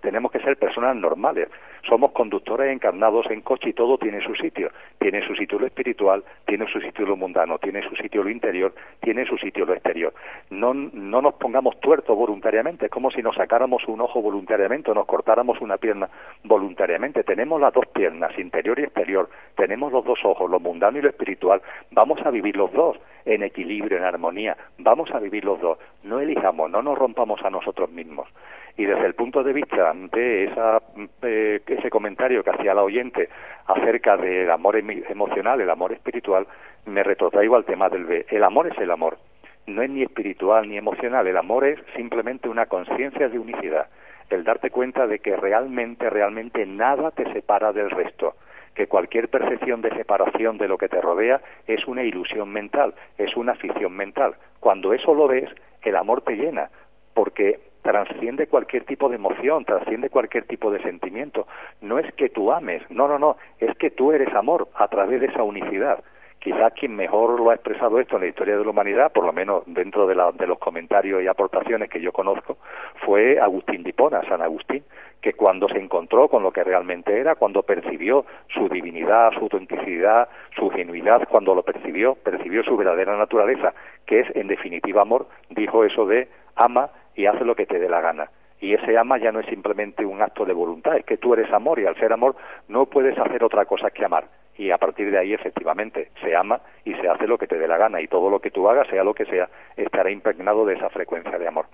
[0.03, 1.49] tenemos que ser personas normales.
[1.89, 4.71] Somos conductores encarnados en coche y todo tiene su sitio.
[4.99, 8.75] Tiene su sitio lo espiritual, tiene su sitio lo mundano, tiene su sitio lo interior,
[9.01, 10.13] tiene su sitio lo exterior.
[10.51, 14.95] No, no nos pongamos tuertos voluntariamente, es como si nos sacáramos un ojo voluntariamente o
[14.95, 16.09] nos cortáramos una pierna
[16.45, 17.25] voluntariamente.
[17.25, 21.09] Tenemos las dos piernas, interior y exterior, tenemos los dos ojos, lo mundano y lo
[21.09, 21.63] espiritual.
[21.91, 24.57] Vamos a vivir los dos en equilibrio, en armonía.
[24.79, 25.79] Vamos a vivir los dos.
[26.03, 28.29] No elijamos, no nos rompamos a nosotros mismos.
[28.77, 30.83] Y desde el punto de vista de esa,
[31.23, 33.29] eh, ese comentario que hacía la oyente
[33.67, 36.47] acerca del amor emocional, el amor espiritual,
[36.87, 38.27] me retrotraigo al tema del B.
[38.29, 39.19] El amor es el amor.
[39.67, 41.27] No es ni espiritual ni emocional.
[41.27, 43.87] El amor es simplemente una conciencia de unicidad.
[44.31, 48.35] El darte cuenta de que realmente, realmente nada te separa del resto
[48.75, 53.37] que cualquier percepción de separación de lo que te rodea es una ilusión mental, es
[53.37, 54.35] una ficción mental.
[54.61, 55.51] Cuando eso lo ves,
[55.83, 56.71] el amor te llena,
[57.15, 61.47] porque trasciende cualquier tipo de emoción, trasciende cualquier tipo de sentimiento.
[61.81, 65.21] No es que tú ames, no, no, no, es que tú eres amor a través
[65.21, 66.03] de esa unicidad.
[66.41, 69.33] Quizás quien mejor lo ha expresado esto en la historia de la humanidad, por lo
[69.33, 72.57] menos dentro de, de los comentarios y aportaciones que yo conozco,
[73.05, 74.83] fue Agustín de Hipona, San Agustín,
[75.21, 78.25] que cuando se encontró con lo que realmente era, cuando percibió
[78.55, 83.75] su divinidad, su autenticidad, su genuidad, cuando lo percibió, percibió su verdadera naturaleza,
[84.07, 87.89] que es en definitiva amor, dijo eso de ama y hace lo que te dé
[87.89, 88.31] la gana.
[88.61, 91.51] Y ese ama ya no es simplemente un acto de voluntad, es que tú eres
[91.53, 92.37] amor y al ser amor
[92.69, 94.29] no puedes hacer otra cosa que amar.
[94.59, 97.67] Y a partir de ahí, efectivamente, se ama y se hace lo que te dé
[97.67, 100.75] la gana y todo lo que tú hagas, sea lo que sea, estará impregnado de
[100.75, 101.67] esa frecuencia de amor.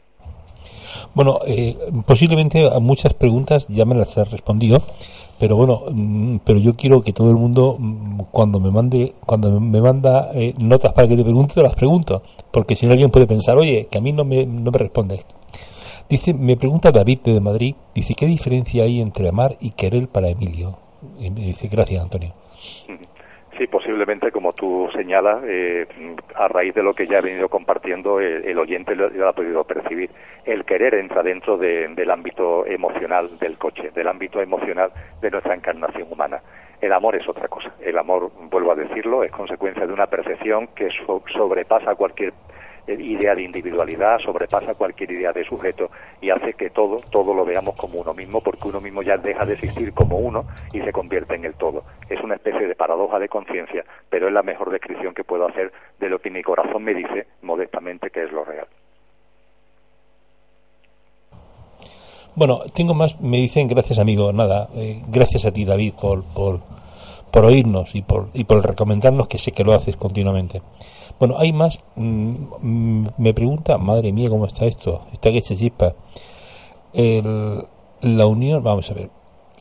[1.14, 1.74] Bueno, eh,
[2.06, 4.78] posiblemente a muchas preguntas ya me las has respondido,
[5.38, 9.60] pero bueno, mm, pero yo quiero que todo el mundo mm, cuando me mande cuando
[9.60, 13.10] me manda eh, notas para que te pregunte, te las pregunto, porque si no alguien
[13.10, 15.24] puede pensar, oye, que a mí no me, no me responde.
[16.08, 20.28] Dice, me pregunta David de Madrid, dice, ¿qué diferencia hay entre amar y querer para
[20.28, 20.78] Emilio?
[21.18, 22.32] Y me dice, gracias, Antonio.
[23.58, 25.86] Sí, posiblemente, como tú señalas, eh,
[26.34, 30.10] a raíz de lo que ya he venido compartiendo, el, oyente lo, ha podido percibir.
[30.44, 34.90] El querer entra dentro del ámbito emocional del coche, del ámbito emocional
[35.22, 36.42] de nuestra encarnación humana.
[36.82, 37.72] El amor es otra cosa.
[37.80, 40.90] El amor, vuelvo a decirlo, es consecuencia de una percepción que
[41.32, 42.34] sobrepasa cualquier
[42.88, 47.76] idea de individualidad, sobrepasa cualquier idea de sujeto y hace que todo, todo lo veamos
[47.76, 51.34] como uno mismo, porque uno mismo ya deja de existir como uno y se convierte
[51.34, 51.84] en el todo.
[52.08, 55.72] Es una especie de paradoja de conciencia, pero es la mejor descripción que puedo hacer
[55.98, 58.66] de lo que mi corazón me dice modestamente que es lo real.
[62.36, 66.60] Bueno, tengo más, me dicen, gracias amigo, nada, eh, gracias a ti David por, por,
[67.32, 70.60] por oírnos y por, y por recomendarnos que sé que lo haces continuamente.
[71.18, 71.82] Bueno, hay más.
[71.94, 75.02] Mm, mm, me pregunta, madre mía, ¿cómo está esto?
[75.12, 75.94] Está que se chispa.
[76.94, 79.10] la unión, vamos a ver.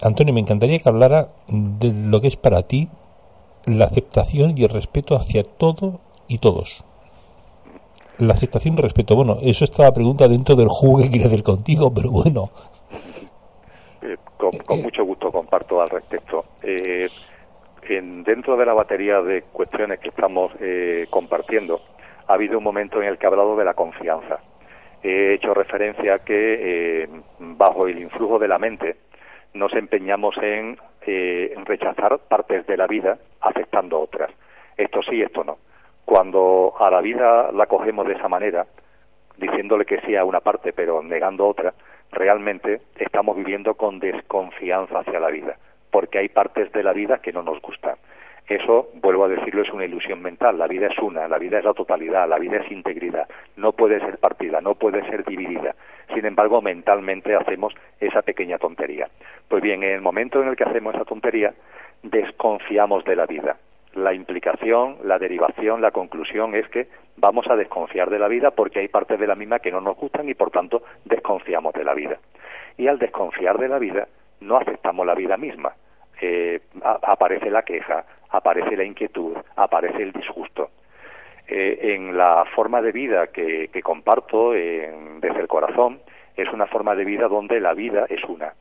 [0.02, 2.90] Antonio, me encantaría que hablara de lo que es para ti
[3.66, 6.84] la aceptación y el respeto hacia todo y todos.
[8.18, 9.16] La aceptación y el respeto.
[9.16, 12.50] Bueno, eso está la pregunta dentro del juego que quiero hacer contigo, pero bueno.
[14.02, 16.46] Eh, con, con, mucho gusto comparto al respecto.
[16.62, 17.08] Eh,
[17.88, 21.82] dentro de la batería de cuestiones que estamos eh, compartiendo,
[22.28, 24.40] ha habido un momento en el que he hablado de la confianza.
[25.04, 27.10] He hecho referencia a que eh,
[27.40, 28.96] bajo el influjo de la mente
[29.54, 34.32] nos empeñamos en, eh, en rechazar partes de la vida aceptando otras.
[34.76, 35.58] Esto sí, esto no.
[36.04, 38.66] Cuando a la vida la cogemos de esa manera,
[39.38, 41.74] diciéndole que sí a una parte pero negando otra,
[42.12, 45.58] realmente estamos viviendo con desconfianza hacia la vida
[45.96, 47.96] porque hay partes de la vida que no nos gustan.
[48.50, 50.58] Eso, vuelvo a decirlo, es una ilusión mental.
[50.58, 53.30] La vida es una, la vida es la totalidad, la vida es integridad.
[53.56, 55.74] No puede ser partida, no puede ser dividida.
[56.14, 59.08] Sin embargo, mentalmente hacemos esa pequeña tontería.
[59.48, 61.54] Pues bien, en el momento en el que hacemos esa tontería,
[62.04, 63.56] desconfiamos de la vida.
[63.94, 68.80] la implicación, la derivación, la conclusión es que vamos a desconfiar de la vida porque
[68.80, 71.94] hay partes de la misma que no nos gustan y por tanto desconfiamos de la
[71.94, 72.18] vida.
[72.78, 74.10] Y al desconfiar de la vida
[74.42, 75.74] no aceptamos la vida misma.
[76.22, 80.70] Eh, aparece la queja, aparece la inquietud, aparece el disgusto.
[81.48, 86.00] Eh, en la forma de vida que, comparto desde el corazón,
[86.36, 88.54] es una forma de vida donde la vida es una.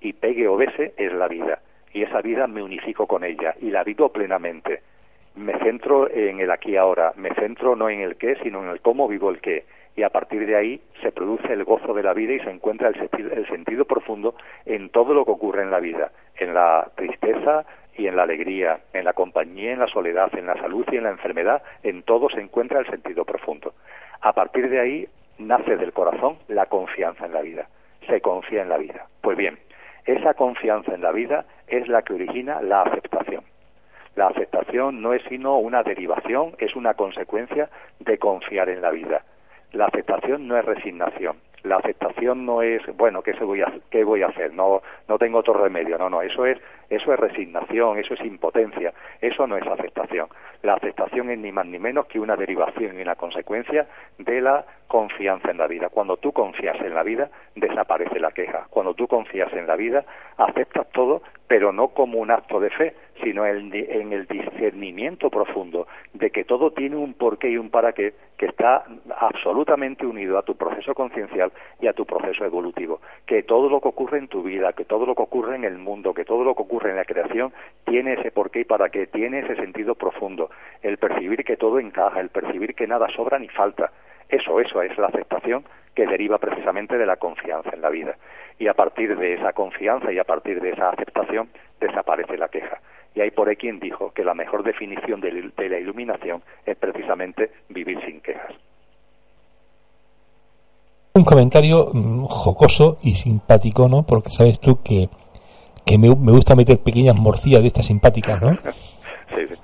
[0.00, 1.60] Y pegue o bese es la vida.
[1.92, 4.82] Y esa vida me unifico con ella y la vivo plenamente.
[5.34, 7.12] Me centro en el aquí y ahora.
[7.16, 9.64] Me centro no en el qué, sino en el cómo vivo el qué
[9.96, 12.88] y a partir de ahí se produce el gozo de la vida y se encuentra
[12.88, 14.34] el sentido, profundo
[14.66, 17.64] en todo lo que ocurre en la vida, en la tristeza
[17.96, 21.04] y en la alegría, en la compañía, en la soledad, en la salud y en
[21.04, 23.74] la enfermedad, en todo se encuentra el sentido profundo.
[24.20, 25.08] A partir de ahí
[25.38, 27.68] nace del corazón la confianza en la vida,
[28.06, 29.06] se confía en la vida.
[29.22, 29.58] Pues bien,
[30.04, 33.44] esa confianza en la vida es la que origina la aceptación.
[34.14, 37.68] La aceptación no es sino una derivación, es una consecuencia
[38.00, 39.22] de confiar en la vida
[39.72, 41.36] la aceptación no es resignación.
[41.66, 44.54] La aceptación no es, bueno, ¿qué, se voy, a, qué voy a hacer?
[44.54, 45.98] No, no tengo otro remedio.
[45.98, 46.58] No, no, eso es,
[46.88, 50.28] eso es resignación, eso es impotencia, eso no es aceptación.
[50.62, 53.86] La aceptación es ni más ni menos que una derivación y una consecuencia
[54.18, 55.88] de la confianza en la vida.
[55.88, 58.66] Cuando tú confías en la vida, desaparece la queja.
[58.70, 60.04] Cuando tú confías en la vida,
[60.36, 63.72] aceptas todo, pero no como un acto de fe, sino en,
[64.12, 68.84] el discernimiento profundo de que todo tiene un porqué y un para qué que está
[69.18, 73.00] absolutamente unido a tu proceso conciencial y a tu proceso evolutivo.
[73.26, 75.78] Que todo lo que ocurre en tu vida, que todo lo que ocurre en el
[75.78, 77.52] mundo, que todo lo que ocurre en la creación
[77.84, 80.50] tiene ese porqué y para qué, tiene ese sentido profundo.
[80.82, 83.90] El percibir que todo encaja, el percibir que nada sobra ni falta.
[84.28, 85.64] Eso, eso es la aceptación
[85.94, 88.16] que deriva precisamente de la confianza en la vida.
[88.58, 91.48] Y a partir de esa confianza y a partir de esa aceptación
[91.80, 92.80] desaparece la queja.
[93.16, 95.32] Y hay por ahí quien dijo que la mejor definición de,
[95.70, 98.52] la iluminación es precisamente vivir sin quejas.
[101.14, 104.02] Un comentario mm, jocoso y simpático, ¿no?
[104.02, 105.08] Porque sabes tú que,
[105.86, 108.50] que me, gusta meter pequeñas morcillas de estas simpáticas, ¿no?
[109.34, 109.54] sí, sí.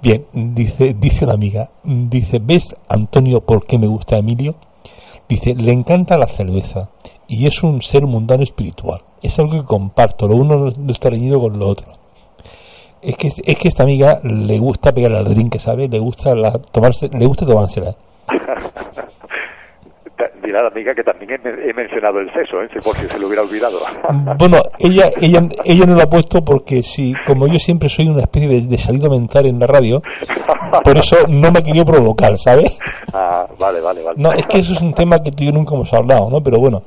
[0.00, 4.54] Bien, dice, dice una amiga, dice, ¿ves, Antonio, por qué me gusta Emilio?
[5.28, 6.88] Dice, le encanta la cerveza
[7.26, 9.02] y es un ser mundano espiritual.
[9.22, 12.07] Es algo que comparto, lo uno no está reñido con lo otro
[13.02, 15.88] es que es que esta amiga le gusta pegar al drink, ¿sabe?
[15.88, 17.94] Le gusta la, tomarse, le gusta tomársela.
[20.42, 22.68] Dirá la amiga que también he, mencionado el sexo, ¿eh?
[22.82, 23.78] por si se lo hubiera olvidado.
[24.38, 28.22] bueno, ella, ella, ella no lo ha puesto porque si, como yo siempre soy una
[28.22, 30.00] especie de, salido mental en la radio,
[30.82, 32.64] por eso no me quería provocar, ¿sabe?
[33.12, 34.16] Ah, vale, vale, vale.
[34.18, 36.42] No, es que eso es un tema que tú y yo nunca hemos hablado, ¿no?
[36.42, 36.82] Pero bueno,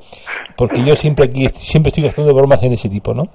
[0.56, 3.28] porque yo siempre aquí, siempre estoy gastando bromas en ese tipo, ¿no?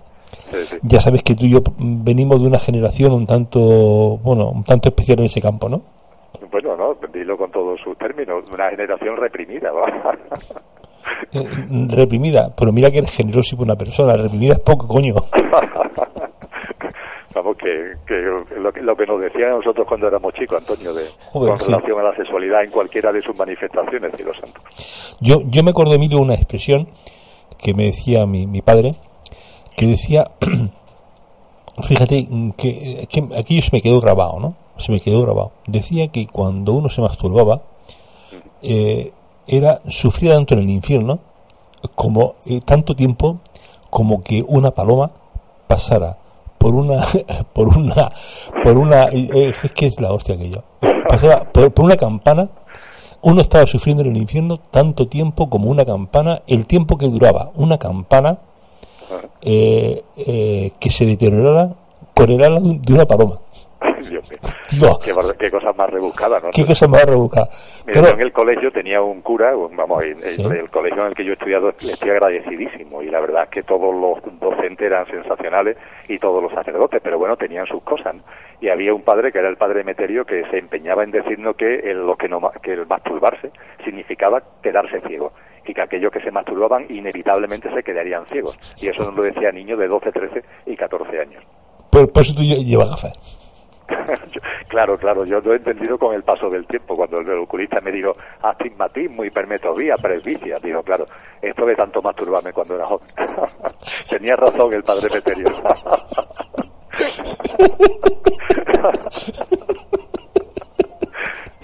[0.83, 4.89] Ya sabes que tú y yo venimos de una generación un tanto, bueno, un tanto
[4.89, 5.81] especial en ese campo, ¿no?
[6.51, 9.69] Bueno, no, dilo con todos sus términos, una generación reprimida.
[11.31, 11.43] Eh,
[11.89, 15.15] reprimida, pero mira que eres generoso y buena persona, reprimida es poco, coño.
[17.33, 17.93] Vamos, que,
[18.57, 22.03] lo, que, lo que nos decían nosotros cuando éramos chicos, Antonio, de, con relación a
[22.03, 24.59] la sexualidad en cualquiera de sus manifestaciones, cielo santo.
[25.21, 26.87] Yo, yo me acuerdo, Emilio, una expresión
[27.57, 28.95] que me decía mi, mi padre,
[29.77, 30.31] que decía,
[31.83, 34.55] fíjate, que, que aquello se me quedó grabado, ¿no?
[34.77, 35.51] Se me quedó grabado.
[35.67, 37.61] Decía que cuando uno se masturbaba,
[38.63, 39.13] eh,
[39.45, 41.19] era sufrir tanto en el infierno
[41.93, 43.37] como eh, tanto tiempo
[43.91, 45.11] como que una paloma
[45.67, 46.17] pasara
[46.57, 47.05] por una
[47.53, 48.11] por una
[48.63, 50.63] por una eh, es que es la hostia que yo
[51.07, 52.49] pasaba por, una campana
[53.21, 57.51] uno estaba sufriendo en el infierno tanto tiempo como una campana el tiempo que duraba
[57.55, 58.39] una campana
[59.41, 61.69] eh, eh, que se deteriorara
[62.13, 63.39] con el ala de una paloma.
[64.09, 64.29] Dios
[65.03, 66.49] Qué, qué, cosa más rebuscada, ¿no?
[66.51, 67.49] Qué cosa más rebuscada.
[67.85, 71.31] Pero, en el colegio tenía un cura, vamos, el, el, colegio en el que yo
[71.31, 75.77] he estudiado estoy agradecidísimo y la verdad es que todos los docentes eran sensacionales
[76.07, 78.15] y todos los sacerdotes, pero bueno, tenían sus cosas.
[78.61, 81.75] Y había un padre que era el padre Meterio que se empeñaba en decirnos que,
[81.75, 83.51] el, lo que, no, que el masturbarse
[83.83, 85.31] significaba quedarse ciego
[85.73, 88.57] que aquellos que se masturbaban inevitablemente se quedarían ciegos.
[88.81, 91.43] Y eso nos lo decía niños de 12, 13 y 14 años.
[91.89, 93.47] Por, por eso tú llevas gafas.
[94.67, 97.91] claro, claro, yo lo he entendido con el paso del tiempo, cuando el oculista me
[97.91, 98.11] dijo
[98.41, 101.05] astigmatismo, hipermetropía, presbicia, digo, claro,
[101.41, 103.07] esto de tanto masturbarme cuando era joven.
[104.09, 105.47] Tenía razón el padre Peterio.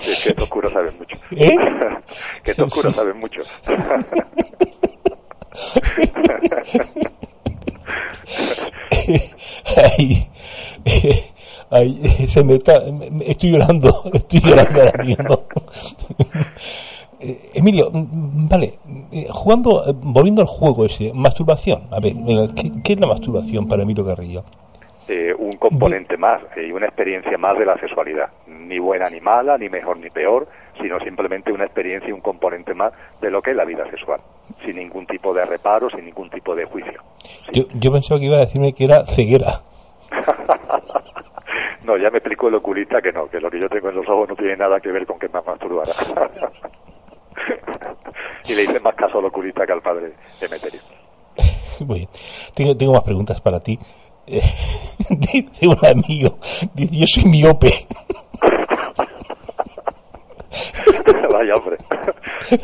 [0.07, 1.17] es que estos curas saben mucho.
[1.31, 1.55] ¿Eh?
[2.43, 3.41] que estos curas saben mucho.
[9.75, 10.29] ay,
[11.69, 12.83] Ay, se me está,
[13.21, 15.43] estoy llorando, estoy llorando ahora mismo.
[17.19, 18.77] Eh, Emilio, mm, vale,
[19.11, 21.83] eh, jugando, eh, volviendo al juego ese, masturbación.
[21.89, 22.13] A ver,
[22.53, 24.43] ¿qué, qué es la masturbación para Emilio Carrillo?
[25.07, 28.29] Eh, un componente más y una experiencia más de la sexualidad.
[28.47, 30.47] Ni buena ni mala, ni mejor ni peor,
[30.81, 34.21] sino simplemente una experiencia y un componente más de lo que es la vida sexual,
[34.65, 37.01] sin ningún tipo de reparo, sin ningún tipo de juicio.
[37.51, 39.59] Yo, yo pensaba que iba a decirme que era ceguera.
[41.83, 44.07] no, ya me explicó el oculista que no, que lo que yo tengo en los
[44.07, 45.91] ojos no tiene nada que ver con que me masturbara.
[48.47, 50.79] y le hice más caso al oculista que al padre Emeterio.
[51.85, 52.09] Muy bien.
[52.55, 53.77] Tengo, tengo más preguntas para ti.
[54.25, 54.41] Eh,
[55.09, 56.37] dice un amigo,
[56.73, 57.85] dice, yo soy miope.
[61.31, 61.77] Vaya hombre.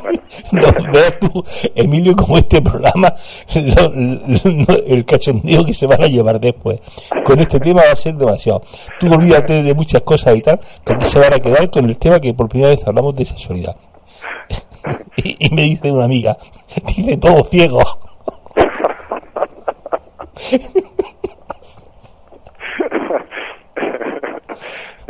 [0.01, 0.19] Bueno.
[0.51, 1.43] No, veas tú,
[1.75, 3.13] Emilio, como este programa,
[3.55, 6.79] lo- lo- el cachondeo que se van a llevar después
[7.23, 8.61] con este tema va a ser demasiado.
[8.99, 11.97] Tú olvídate de muchas cosas y tal, que aquí se van a quedar con el
[11.97, 13.75] tema que por primera vez hablamos de sexualidad.
[15.17, 16.37] Y, y me dice una amiga,
[16.95, 17.81] dice todo ciego.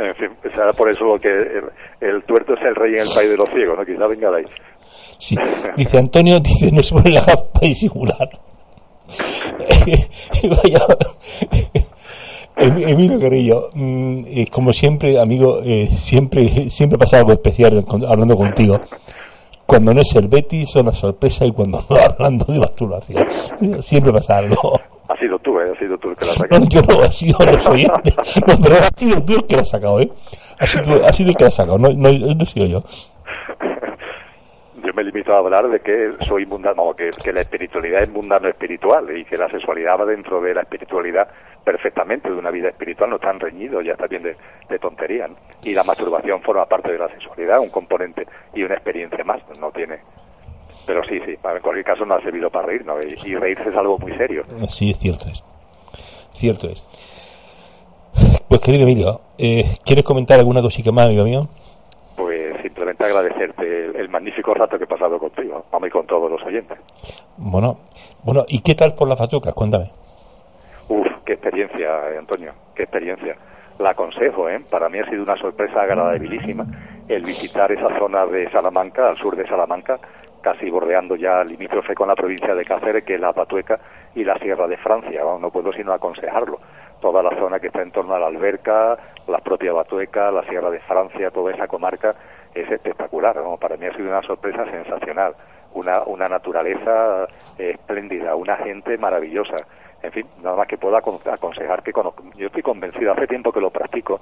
[0.00, 1.28] En fin, será por eso que
[2.00, 3.84] el, tuerto es el rey en el país de los ciegos, ¿no?
[3.84, 4.44] Quizá venga de ahí.
[5.18, 5.36] Sí,
[5.76, 8.28] dice Antonio, dice, no se pone la gafa para disimular.
[10.64, 10.86] Vaya.
[12.56, 18.36] Em- Emilio Carrillo, mm, eh, como siempre, amigo, eh, siempre siempre pasa algo especial hablando
[18.36, 18.80] contigo.
[19.66, 23.24] Cuando no es el Betis, son una sorpresa y cuando no hablando de masturbación.
[23.80, 24.80] Siempre pasa algo.
[25.10, 25.64] Ha sido tú, ¿eh?
[25.74, 26.64] Ha sido tú el que la No, sacado.
[26.70, 28.14] yo no, ha sido los oyentes.
[28.46, 30.10] No, pero ha sido tú el que la has sacado, ¿eh?
[30.58, 32.84] Ha sido, ha sido el que la has sacado, no, no, no he sido yo.
[34.84, 38.10] Yo me limito a hablar de que soy mundano, no, que, que la espiritualidad es
[38.10, 41.28] mundano espiritual y que la sexualidad va dentro de la espiritualidad
[41.64, 44.36] perfectamente, de una vida espiritual, no están reñidos, ya está bien de,
[44.68, 45.28] de tontería.
[45.28, 45.36] ¿no?
[45.62, 49.70] Y la masturbación forma parte de la sexualidad, un componente y una experiencia más, no
[49.70, 49.98] tiene.
[50.86, 52.94] Pero sí, sí, en cualquier caso no ha servido para reír, ¿no?
[53.00, 54.44] Y, y reírse es algo muy serio.
[54.68, 55.42] Sí, es cierto es.
[56.32, 56.82] Cierto es.
[58.48, 61.48] Pues querido Emilio, eh, ¿quieres comentar alguna cosita más, amigo mío?
[62.16, 66.30] Pues simplemente agradecerte el, el magnífico rato que he pasado contigo, vamos y con todos
[66.30, 66.78] los oyentes.
[67.36, 67.78] Bueno,
[68.24, 69.54] bueno, ¿y qué tal por las fatucas?
[69.54, 69.90] Cuéntame.
[70.88, 73.36] Uf, qué experiencia, eh, Antonio, qué experiencia.
[73.78, 74.60] La aconsejo, ¿eh?
[74.68, 76.66] Para mí ha sido una sorpresa agradabilísima
[77.08, 79.98] el visitar esa zona de Salamanca, al sur de Salamanca,
[80.40, 83.78] casi bordeando ya limítrofe con la provincia de Cáceres, que es la Patueca
[84.14, 85.22] y la Sierra de Francia.
[85.38, 86.60] No puedo sino aconsejarlo.
[87.00, 90.70] Toda la zona que está en torno a la Alberca, la propia Batueca, la Sierra
[90.70, 92.14] de Francia, toda esa comarca
[92.54, 93.36] es espectacular.
[93.36, 93.56] ¿no?
[93.56, 95.34] Para mí ha sido una sorpresa sensacional.
[95.72, 99.56] Una, una naturaleza eh, espléndida, una gente maravillosa
[100.02, 103.52] en fin, nada más que puedo acon- aconsejar que cono- yo estoy convencido, hace tiempo
[103.52, 104.20] que lo practico,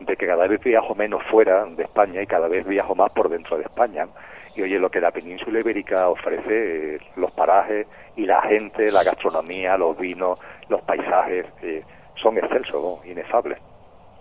[0.00, 3.28] de que cada vez viajo menos fuera de España y cada vez viajo más por
[3.28, 4.06] dentro de España.
[4.54, 9.02] Y oye, lo que la península ibérica ofrece, eh, los parajes y la gente, la
[9.04, 11.80] gastronomía, los vinos, los paisajes, eh,
[12.20, 13.10] son excelsos, ¿no?
[13.10, 13.58] inefables.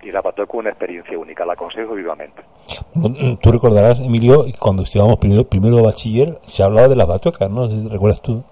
[0.04, 2.44] Y la es una experiencia única, la aconsejo vivamente.
[2.94, 7.68] Bueno, Tú recordarás, Emilio, cuando estudiábamos primero, primero bachiller, se hablaba de las batuecas, ¿no?
[7.90, 8.44] ¿Recuerdas tú?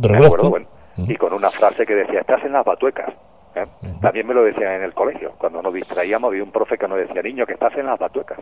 [0.00, 0.50] ¿Recuerdas acuerdo, tú?
[0.50, 3.12] bueno, y con una frase que decía, estás en las batuecas.
[3.54, 3.64] ¿eh?
[4.00, 5.32] También me lo decían en el colegio.
[5.38, 8.38] Cuando nos distraíamos había un profe que nos decía, niño, que estás en las batuecas.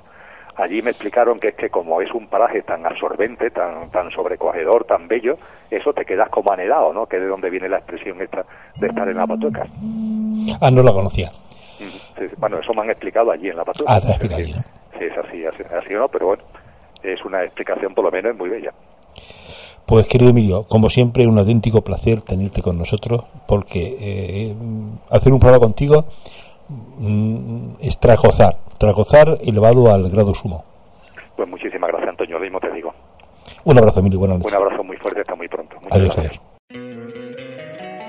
[0.56, 4.84] Allí me explicaron que es que como es un paraje tan absorbente, tan, tan sobrecogedor,
[4.84, 5.38] tan bello,
[5.70, 7.06] eso te quedas como anhelado, ¿no?
[7.06, 8.44] Que es de donde viene la expresión esta
[8.76, 9.68] de estar en las batuecas.
[10.60, 11.30] Ah, no la conocía.
[11.78, 13.94] Sí, bueno, eso me han explicado allí en la batueca.
[13.94, 14.36] Ah, te lo.
[14.36, 16.42] Sí, es así, así, así o no, pero bueno,
[17.02, 18.72] es una explicación por lo menos muy bella.
[19.86, 24.54] Pues querido Emilio, como siempre, un auténtico placer tenerte con nosotros, porque eh,
[25.10, 26.04] hacer un programa contigo
[26.98, 30.64] mm, es tras gozar, tras gozar elevado al grado sumo.
[31.36, 32.36] Pues muchísimas gracias, Antonio.
[32.38, 32.92] Lo mismo te digo.
[33.64, 34.54] Un abrazo, Emilio, buenas Un noches.
[34.56, 35.74] abrazo muy fuerte, hasta muy pronto.
[35.82, 36.40] Muchas Adiós, gracias.
[36.70, 37.59] adiós.